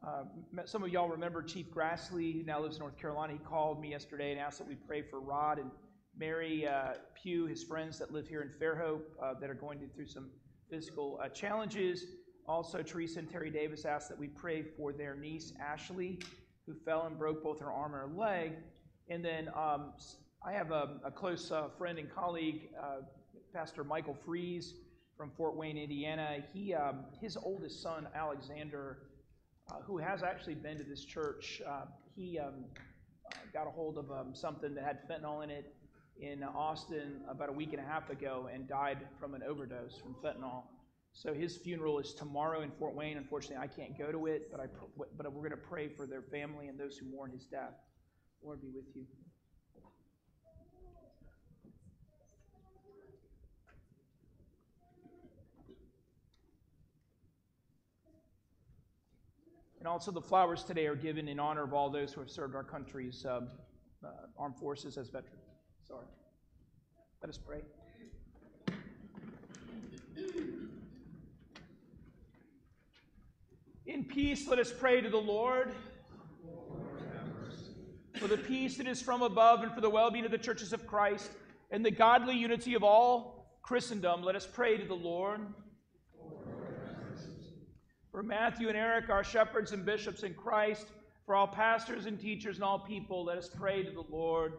Uh, 0.05 0.25
some 0.65 0.83
of 0.83 0.91
y'all 0.91 1.09
remember 1.09 1.41
Chief 1.41 1.71
Grassley, 1.71 2.33
who 2.35 2.43
now 2.43 2.61
lives 2.61 2.77
in 2.77 2.81
North 2.81 2.99
Carolina. 2.99 3.35
He 3.35 3.39
called 3.39 3.81
me 3.81 3.91
yesterday 3.91 4.33
and 4.33 4.41
asked 4.41 4.59
that 4.59 4.67
we 4.67 4.75
pray 4.75 5.03
for 5.03 5.21
Rod 5.21 5.59
and 5.59 5.71
Mary 6.19 6.67
uh, 6.67 6.95
Pugh, 7.15 7.47
his 7.47 7.63
friends 7.63 7.99
that 8.01 8.13
live 8.13 8.27
here 8.27 8.43
in 8.43 8.49
Fairhope, 8.49 9.03
that 9.41 9.49
are 9.49 9.55
going 9.55 9.79
through 9.95 10.07
some 10.07 10.31
physical 10.69 11.21
challenges. 11.33 12.07
Also, 12.49 12.83
Teresa 12.83 13.21
and 13.21 13.31
Terry 13.31 13.51
Davis 13.51 13.85
asked 13.85 14.09
that 14.09 14.19
we 14.19 14.27
pray 14.27 14.63
for 14.63 14.93
their 14.93 15.15
niece, 15.15 15.53
Ashley, 15.61 16.19
who 16.67 16.75
fell 16.85 17.07
and 17.07 17.17
broke 17.17 17.43
both 17.43 17.61
her 17.61 17.73
arm 17.73 17.95
and 17.95 18.03
her 18.03 18.19
leg. 18.19 18.53
And 19.09 19.25
then 19.25 19.49
um, 19.55 19.93
I 20.45 20.53
have 20.53 20.73
a, 20.73 21.01
a 21.05 21.11
close 21.11 21.53
friend 21.79 21.99
and 21.99 22.13
colleague, 22.13 22.71
Pastor 23.55 23.85
Michael 23.85 24.17
Fries 24.27 24.75
from 25.17 25.31
Fort 25.37 25.57
Wayne, 25.57 25.77
Indiana. 25.77 26.39
He, 26.53 26.75
um, 26.75 27.05
his 27.21 27.37
oldest 27.37 27.83
son, 27.83 28.09
Alexander, 28.15 28.99
uh, 29.71 29.77
who 29.87 29.99
has 29.99 30.23
actually 30.23 30.55
been 30.55 30.77
to 30.79 30.85
this 30.85 31.05
church, 31.05 31.63
uh, 31.67 31.87
he 32.15 32.39
um, 32.39 32.65
got 33.53 33.67
a 33.67 33.71
hold 33.71 33.99
of 33.99 34.11
um, 34.11 34.35
something 34.35 34.75
that 34.75 34.85
had 34.85 35.09
fentanyl 35.09 35.43
in 35.43 35.51
it 35.51 35.75
in 36.21 36.45
Austin 36.45 37.21
about 37.29 37.49
a 37.49 37.53
week 37.53 37.73
and 37.73 37.81
a 37.81 37.85
half 37.85 38.11
ago 38.11 38.49
and 38.53 38.69
died 38.69 38.99
from 39.19 39.35
an 39.35 39.43
overdose 39.43 39.97
from 39.97 40.15
fentanyl. 40.23 40.63
So 41.13 41.33
his 41.33 41.57
funeral 41.57 41.99
is 42.01 42.13
tomorrow 42.13 42.63
in 42.63 42.71
Fort 42.73 42.95
Wayne. 42.95 43.17
Unfortunately, 43.17 43.59
I 43.63 43.69
can't 43.69 43.97
go 43.97 44.11
to 44.11 44.27
it, 44.27 44.51
but 44.51 44.61
I 44.61 44.67
but 44.97 45.33
we're 45.33 45.49
going 45.49 45.51
to 45.51 45.57
pray 45.57 45.89
for 45.89 46.07
their 46.07 46.23
family 46.23 46.67
and 46.67 46.79
those 46.79 46.99
who 46.99 47.07
mourn 47.07 47.31
his 47.31 47.45
death. 47.45 47.75
Lord 48.43 48.61
be 48.61 48.69
with 48.75 48.85
you. 48.95 49.05
And 59.85 59.91
also, 59.91 60.11
the 60.11 60.23
flowers 60.23 60.65
today 60.65 60.87
are 60.87 60.97
given 60.97 61.29
in 61.29 61.39
honor 61.39 61.63
of 61.63 61.75
all 61.75 61.91
those 61.91 62.11
who 62.11 62.23
have 62.23 62.31
served 62.31 62.55
our 62.55 62.65
country's 62.65 63.27
um, 63.27 63.49
uh, 64.03 64.09
armed 64.39 64.57
forces 64.57 64.97
as 64.97 65.11
veterans. 65.11 65.45
Sorry. 65.87 66.07
Let 67.21 67.29
us 67.29 67.37
pray. 67.37 67.61
In 73.85 74.05
peace, 74.05 74.49
let 74.49 74.59
us 74.59 74.73
pray 74.73 75.03
to 75.03 75.11
the 75.11 75.19
Lord. 75.19 75.75
For 78.15 78.27
the 78.27 78.39
peace 78.39 78.79
that 78.79 78.87
is 78.87 79.03
from 79.03 79.21
above 79.21 79.65
and 79.65 79.71
for 79.75 79.83
the 79.83 79.91
well 79.91 80.11
being 80.11 80.25
of 80.25 80.31
the 80.31 80.39
churches 80.39 80.73
of 80.73 80.87
Christ 80.87 81.31
and 81.71 81.85
the 81.85 81.91
godly 81.91 82.35
unity 82.35 82.73
of 82.73 82.83
all 82.83 83.59
Christendom, 83.61 84.23
let 84.23 84.35
us 84.35 84.49
pray 84.51 84.79
to 84.79 84.87
the 84.87 84.95
Lord. 84.95 85.43
For 88.15 88.23
Matthew 88.23 88.69
and 88.69 88.77
Eric, 88.77 89.11
our 89.11 89.25
shepherds 89.25 89.73
and 89.73 89.85
bishops 89.85 90.23
in 90.23 90.35
Christ, 90.35 90.87
for 91.27 91.35
all 91.35 91.49
pastors 91.49 92.07
and 92.07 92.17
teachers 92.17 92.55
and 92.55 92.65
all 92.65 92.79
people, 92.79 93.25
let 93.25 93.37
us 93.37 93.49
pray 93.49 93.83
to 93.83 93.91
the 93.91 94.05
Lord. 94.09 94.53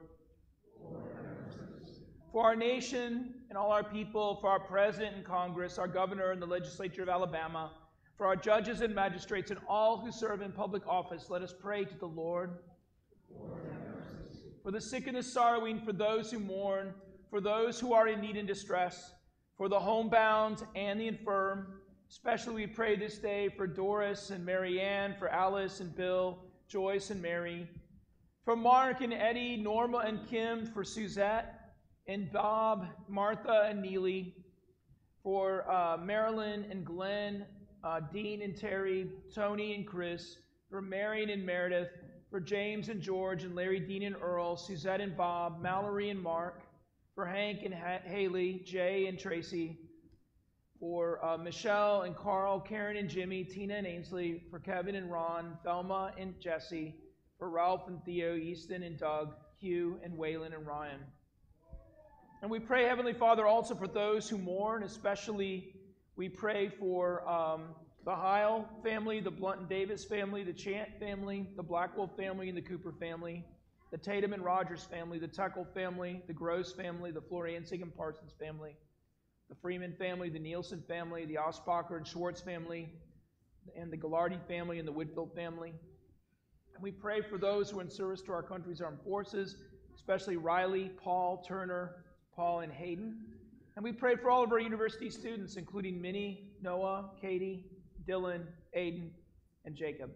For 2.33 2.43
our 2.43 2.55
nation 2.57 3.33
and 3.47 3.57
all 3.57 3.71
our 3.71 3.81
people, 3.81 4.39
for 4.41 4.49
our 4.49 4.59
president 4.59 5.15
and 5.15 5.23
Congress, 5.23 5.77
our 5.77 5.87
governor 5.87 6.31
and 6.31 6.41
the 6.41 6.45
legislature 6.45 7.01
of 7.01 7.07
Alabama, 7.07 7.71
for 8.17 8.27
our 8.27 8.35
judges 8.35 8.81
and 8.81 8.93
magistrates 8.93 9.51
and 9.51 9.59
all 9.69 9.99
who 9.99 10.11
serve 10.11 10.41
in 10.41 10.51
public 10.51 10.85
office, 10.85 11.29
let 11.29 11.41
us 11.41 11.53
pray 11.57 11.85
to 11.85 11.97
the 11.97 12.07
Lord. 12.07 12.57
For 14.63 14.71
the 14.71 14.81
sick 14.81 15.07
and 15.07 15.15
the 15.15 15.23
sorrowing, 15.23 15.79
for 15.79 15.93
those 15.93 16.29
who 16.29 16.39
mourn, 16.39 16.93
for 17.29 17.39
those 17.39 17.79
who 17.79 17.93
are 17.93 18.09
in 18.09 18.19
need 18.19 18.35
and 18.35 18.49
distress, 18.49 19.13
for 19.55 19.69
the 19.69 19.79
homebound 19.79 20.61
and 20.75 20.99
the 20.99 21.07
infirm, 21.07 21.74
Especially 22.09 22.53
we 22.53 22.67
pray 22.67 22.95
this 22.95 23.17
day 23.17 23.49
for 23.49 23.67
Doris 23.67 24.29
and 24.29 24.45
Marianne, 24.45 25.15
for 25.17 25.27
Alice 25.29 25.79
and 25.79 25.95
Bill, 25.95 26.37
Joyce 26.67 27.09
and 27.09 27.21
Mary, 27.21 27.67
for 28.43 28.55
Mark 28.55 29.01
and 29.01 29.13
Eddie, 29.13 29.57
Norma 29.57 29.99
and 29.99 30.25
Kim, 30.27 30.65
for 30.67 30.83
Suzette 30.83 31.73
and 32.07 32.31
Bob, 32.31 32.87
Martha 33.07 33.65
and 33.67 33.81
Neely, 33.81 34.35
for 35.23 35.69
uh, 35.69 35.97
Marilyn 35.97 36.65
and 36.69 36.85
Glenn, 36.85 37.45
uh, 37.83 37.99
Dean 38.13 38.41
and 38.43 38.55
Terry, 38.55 39.09
Tony 39.33 39.73
and 39.73 39.87
Chris, 39.87 40.37
for 40.69 40.81
Marion 40.81 41.31
and 41.31 41.43
Meredith, 41.43 41.89
for 42.29 42.39
James 42.39 42.89
and 42.89 43.01
George 43.01 43.43
and 43.43 43.55
Larry, 43.55 43.79
Dean 43.79 44.03
and 44.03 44.15
Earl, 44.21 44.55
Suzette 44.57 45.01
and 45.01 45.17
Bob, 45.17 45.61
Mallory 45.61 46.11
and 46.11 46.21
Mark, 46.21 46.61
for 47.15 47.25
Hank 47.25 47.63
and 47.63 47.73
ha- 47.73 48.01
Haley, 48.03 48.61
Jay 48.63 49.07
and 49.07 49.17
Tracy, 49.17 49.79
for 50.79 51.23
uh, 51.23 51.37
Michelle 51.37 52.01
and 52.01 52.15
Carl, 52.15 52.59
Karen 52.59 52.97
and 52.97 53.09
Jimmy, 53.09 53.43
Tina 53.43 53.75
and 53.75 53.87
Ainsley, 53.87 54.43
for 54.49 54.59
Kevin 54.59 54.95
and 54.95 55.11
Ron, 55.11 55.57
Thelma 55.63 56.11
and 56.17 56.39
Jesse, 56.39 56.95
for 57.39 57.49
Ralph 57.49 57.87
and 57.87 58.03
Theo, 58.03 58.35
Easton 58.35 58.83
and 58.83 58.97
Doug, 58.97 59.33
Hugh 59.59 59.99
and 60.03 60.17
Waylon 60.17 60.53
and 60.55 60.65
Ryan. 60.65 60.99
And 62.41 62.51
we 62.51 62.59
pray, 62.59 62.85
Heavenly 62.85 63.13
Father, 63.13 63.45
also 63.45 63.75
for 63.75 63.87
those 63.87 64.29
who 64.29 64.37
mourn, 64.37 64.83
especially 64.83 65.75
we 66.15 66.29
pray 66.29 66.69
for 66.69 67.27
um, 67.27 67.69
the 68.05 68.15
Heil 68.15 68.69
family, 68.83 69.19
the 69.19 69.31
Blunt 69.31 69.61
and 69.61 69.69
Davis 69.69 70.05
family, 70.05 70.43
the 70.43 70.53
Chant 70.53 70.89
family, 70.99 71.49
the 71.55 71.63
Blackwell 71.63 72.11
family, 72.15 72.49
and 72.49 72.57
the 72.57 72.61
Cooper 72.61 72.93
family, 72.99 73.43
the 73.91 73.97
Tatum 73.97 74.33
and 74.33 74.43
Rogers 74.43 74.83
family, 74.83 75.19
the 75.19 75.27
Tuckle 75.27 75.65
family, 75.73 76.21
the 76.27 76.33
Gross 76.33 76.73
family, 76.73 77.11
the 77.11 77.21
Floriansing 77.21 77.81
and 77.81 77.95
Parsons 77.95 78.33
family 78.39 78.75
the 79.49 79.55
Freeman 79.55 79.93
family, 79.93 80.29
the 80.29 80.39
Nielsen 80.39 80.83
family, 80.87 81.25
the 81.25 81.35
Osbacher 81.35 81.97
and 81.97 82.07
Schwartz 82.07 82.41
family, 82.41 82.89
and 83.77 83.91
the 83.91 83.97
Gallardi 83.97 84.39
family 84.47 84.79
and 84.79 84.87
the 84.87 84.91
Whitfield 84.91 85.33
family. 85.35 85.73
And 86.73 86.83
we 86.83 86.91
pray 86.91 87.21
for 87.21 87.37
those 87.37 87.69
who 87.69 87.79
are 87.79 87.81
in 87.81 87.89
service 87.89 88.21
to 88.23 88.31
our 88.31 88.43
country's 88.43 88.81
armed 88.81 88.99
forces, 89.03 89.57
especially 89.95 90.37
Riley, 90.37 90.91
Paul, 91.01 91.43
Turner, 91.47 92.03
Paul, 92.35 92.61
and 92.61 92.71
Hayden. 92.71 93.17
And 93.75 93.83
we 93.83 93.91
pray 93.91 94.15
for 94.15 94.29
all 94.29 94.43
of 94.43 94.51
our 94.51 94.59
university 94.59 95.09
students, 95.09 95.55
including 95.55 96.01
Minnie, 96.01 96.51
Noah, 96.61 97.11
Katie, 97.21 97.65
Dylan, 98.07 98.43
Aiden, 98.75 99.09
and 99.65 99.75
Jacob. 99.75 100.11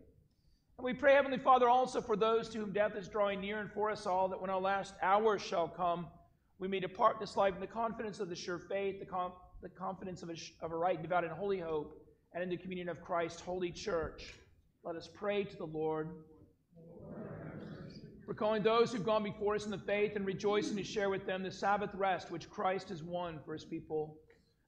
And 0.78 0.86
we 0.86 0.94
pray, 0.94 1.14
Heavenly 1.14 1.38
Father, 1.38 1.68
also 1.68 2.00
for 2.02 2.16
those 2.16 2.48
to 2.50 2.58
whom 2.58 2.72
death 2.72 2.96
is 2.96 3.08
drawing 3.08 3.42
near 3.42 3.60
and 3.60 3.72
for 3.72 3.90
us 3.90 4.06
all, 4.06 4.30
that 4.30 4.40
when 4.40 4.50
our 4.50 4.62
last 4.62 4.94
hours 5.02 5.42
shall 5.42 5.68
come, 5.68 6.08
we 6.60 6.68
may 6.68 6.80
depart 6.80 7.20
this 7.20 7.38
life 7.38 7.56
in 7.56 7.62
the 7.62 7.68
confidence 7.68 8.20
of 8.20 8.30
the 8.30 8.36
sure 8.36 8.60
faith, 8.60 9.00
the, 9.00 9.06
com- 9.06 9.32
the 9.62 9.70
confidence 9.70 10.22
of 10.24 10.30
a, 10.30 10.36
sh- 10.36 10.52
of 10.62 10.72
a 10.72 10.76
right, 10.76 11.02
devout, 11.02 11.24
and 11.24 11.32
holy 11.32 11.60
hope, 11.60 11.98
and 12.34 12.44
in 12.44 12.50
the 12.50 12.58
communion 12.58 12.90
of 12.90 13.02
Christ's 13.02 13.42
holy 13.42 13.72
church. 13.72 14.34
Let 14.84 14.96
us 14.96 15.10
pray 15.14 15.46
to 15.46 15.58
the 15.58 15.66
Lord. 15.66 16.10
Recalling 18.28 18.62
those 18.62 18.92
who've 18.92 19.06
gone 19.06 19.24
before 19.24 19.56
us 19.56 19.66
in 19.66 19.72
the 19.72 19.78
faith 19.78 20.16
and 20.16 20.26
rejoicing 20.26 20.76
to 20.78 20.84
share 20.84 21.10
with 21.10 21.26
them 21.26 21.42
the 21.42 21.52
Sabbath 21.52 21.90
rest 21.96 22.30
which 22.30 22.50
Christ 22.50 22.90
has 22.90 23.02
won 23.02 23.40
for 23.44 23.54
his 23.54 23.66
people. 23.66 24.18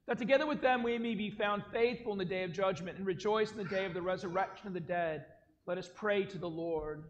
That 0.08 0.18
together 0.18 0.46
with 0.46 0.60
them 0.60 0.82
we 0.82 0.98
may 0.98 1.14
be 1.14 1.30
found 1.30 1.62
faithful 1.72 2.12
in 2.12 2.18
the 2.18 2.24
day 2.24 2.42
of 2.42 2.52
judgment 2.52 2.98
and 2.98 3.06
rejoice 3.06 3.52
in 3.52 3.58
the 3.58 3.64
day 3.64 3.84
of 3.84 3.94
the 3.94 4.02
resurrection 4.02 4.66
of 4.66 4.74
the 4.74 4.80
dead. 4.80 5.26
Let 5.66 5.78
us 5.78 5.88
pray 5.94 6.24
to 6.24 6.38
the. 6.38 6.48
Lord 6.48 7.04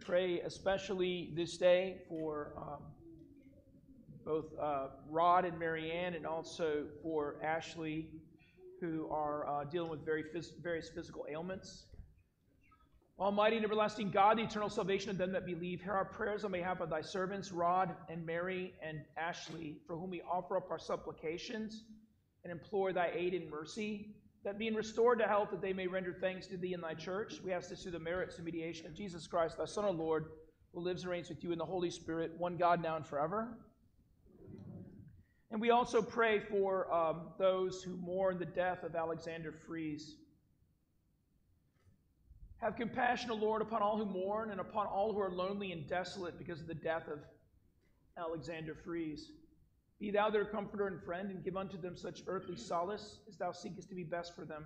pray 0.00 0.40
especially 0.40 1.32
this 1.36 1.56
day 1.56 1.98
for 2.08 2.52
um, 2.56 2.82
both 4.24 4.46
uh, 4.60 4.88
Rod 5.08 5.44
and 5.44 5.58
Marianne 5.58 6.14
and 6.14 6.26
also 6.26 6.86
for 7.02 7.36
Ashley, 7.42 8.08
who 8.80 9.08
are 9.10 9.46
uh, 9.46 9.64
dealing 9.64 9.90
with 9.90 10.04
very 10.04 10.24
phys- 10.24 10.60
various 10.62 10.88
physical 10.88 11.26
ailments. 11.30 11.84
Almighty 13.18 13.56
and 13.56 13.64
everlasting 13.64 14.10
God, 14.10 14.38
the 14.38 14.42
eternal 14.42 14.70
salvation 14.70 15.10
of 15.10 15.18
them 15.18 15.32
that 15.32 15.44
believe, 15.44 15.82
hear 15.82 15.92
our 15.92 16.06
prayers 16.06 16.42
on 16.42 16.52
behalf 16.52 16.80
of 16.80 16.88
thy 16.88 17.02
servants, 17.02 17.52
Rod 17.52 17.94
and 18.08 18.24
Mary 18.24 18.72
and 18.82 19.00
Ashley, 19.18 19.76
for 19.86 19.96
whom 19.96 20.08
we 20.08 20.22
offer 20.22 20.56
up 20.56 20.70
our 20.70 20.78
supplications 20.78 21.84
and 22.44 22.50
implore 22.50 22.94
thy 22.94 23.10
aid 23.14 23.34
and 23.34 23.50
mercy 23.50 24.14
that 24.44 24.58
being 24.58 24.74
restored 24.74 25.18
to 25.18 25.26
health, 25.26 25.50
that 25.50 25.60
they 25.60 25.72
may 25.72 25.86
render 25.86 26.14
thanks 26.18 26.46
to 26.48 26.56
thee 26.56 26.72
in 26.72 26.80
thy 26.80 26.94
church. 26.94 27.34
We 27.44 27.52
ask 27.52 27.68
this 27.68 27.82
through 27.82 27.92
the 27.92 27.98
merits 27.98 28.36
and 28.36 28.44
mediation 28.44 28.86
of 28.86 28.94
Jesus 28.94 29.26
Christ, 29.26 29.58
thy 29.58 29.66
Son, 29.66 29.84
our 29.84 29.90
Lord, 29.90 30.26
who 30.72 30.80
lives 30.80 31.02
and 31.02 31.10
reigns 31.10 31.28
with 31.28 31.44
you 31.44 31.52
in 31.52 31.58
the 31.58 31.64
Holy 31.64 31.90
Spirit, 31.90 32.32
one 32.38 32.56
God 32.56 32.82
now 32.82 32.96
and 32.96 33.06
forever. 33.06 33.48
And 35.50 35.60
we 35.60 35.70
also 35.70 36.00
pray 36.00 36.38
for 36.38 36.92
um, 36.92 37.22
those 37.38 37.82
who 37.82 37.96
mourn 37.96 38.38
the 38.38 38.46
death 38.46 38.84
of 38.84 38.94
Alexander 38.94 39.52
Fries. 39.66 40.14
Have 42.58 42.76
compassion, 42.76 43.30
O 43.30 43.34
Lord, 43.34 43.60
upon 43.62 43.82
all 43.82 43.96
who 43.96 44.04
mourn 44.04 44.50
and 44.50 44.60
upon 44.60 44.86
all 44.86 45.12
who 45.12 45.20
are 45.20 45.30
lonely 45.30 45.72
and 45.72 45.88
desolate 45.88 46.38
because 46.38 46.60
of 46.60 46.66
the 46.66 46.74
death 46.74 47.08
of 47.08 47.18
Alexander 48.16 48.74
Fries. 48.74 49.30
Be 50.00 50.10
thou 50.10 50.30
their 50.30 50.46
comforter 50.46 50.86
and 50.86 51.00
friend, 51.02 51.30
and 51.30 51.44
give 51.44 51.56
unto 51.56 51.78
them 51.78 51.94
such 51.94 52.22
earthly 52.26 52.56
solace 52.56 53.20
as 53.28 53.36
thou 53.36 53.52
seekest 53.52 53.90
to 53.90 53.94
be 53.94 54.02
best 54.02 54.34
for 54.34 54.46
them, 54.46 54.64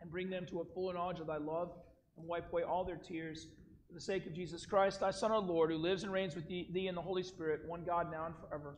and 0.00 0.10
bring 0.10 0.28
them 0.28 0.44
to 0.46 0.60
a 0.60 0.64
full 0.64 0.92
knowledge 0.92 1.18
of 1.18 1.26
thy 1.26 1.38
love, 1.38 1.72
and 2.18 2.26
wipe 2.28 2.52
away 2.52 2.62
all 2.62 2.84
their 2.84 2.96
tears. 2.98 3.48
For 3.88 3.94
the 3.94 4.00
sake 4.00 4.26
of 4.26 4.34
Jesus 4.34 4.66
Christ, 4.66 5.00
thy 5.00 5.10
Son, 5.10 5.32
our 5.32 5.40
Lord, 5.40 5.70
who 5.70 5.78
lives 5.78 6.02
and 6.02 6.12
reigns 6.12 6.36
with 6.36 6.46
thee, 6.46 6.86
in 6.86 6.94
the 6.94 7.02
Holy 7.02 7.22
Spirit, 7.22 7.66
one 7.66 7.84
God 7.84 8.10
now 8.10 8.26
and 8.26 8.34
forever. 8.36 8.76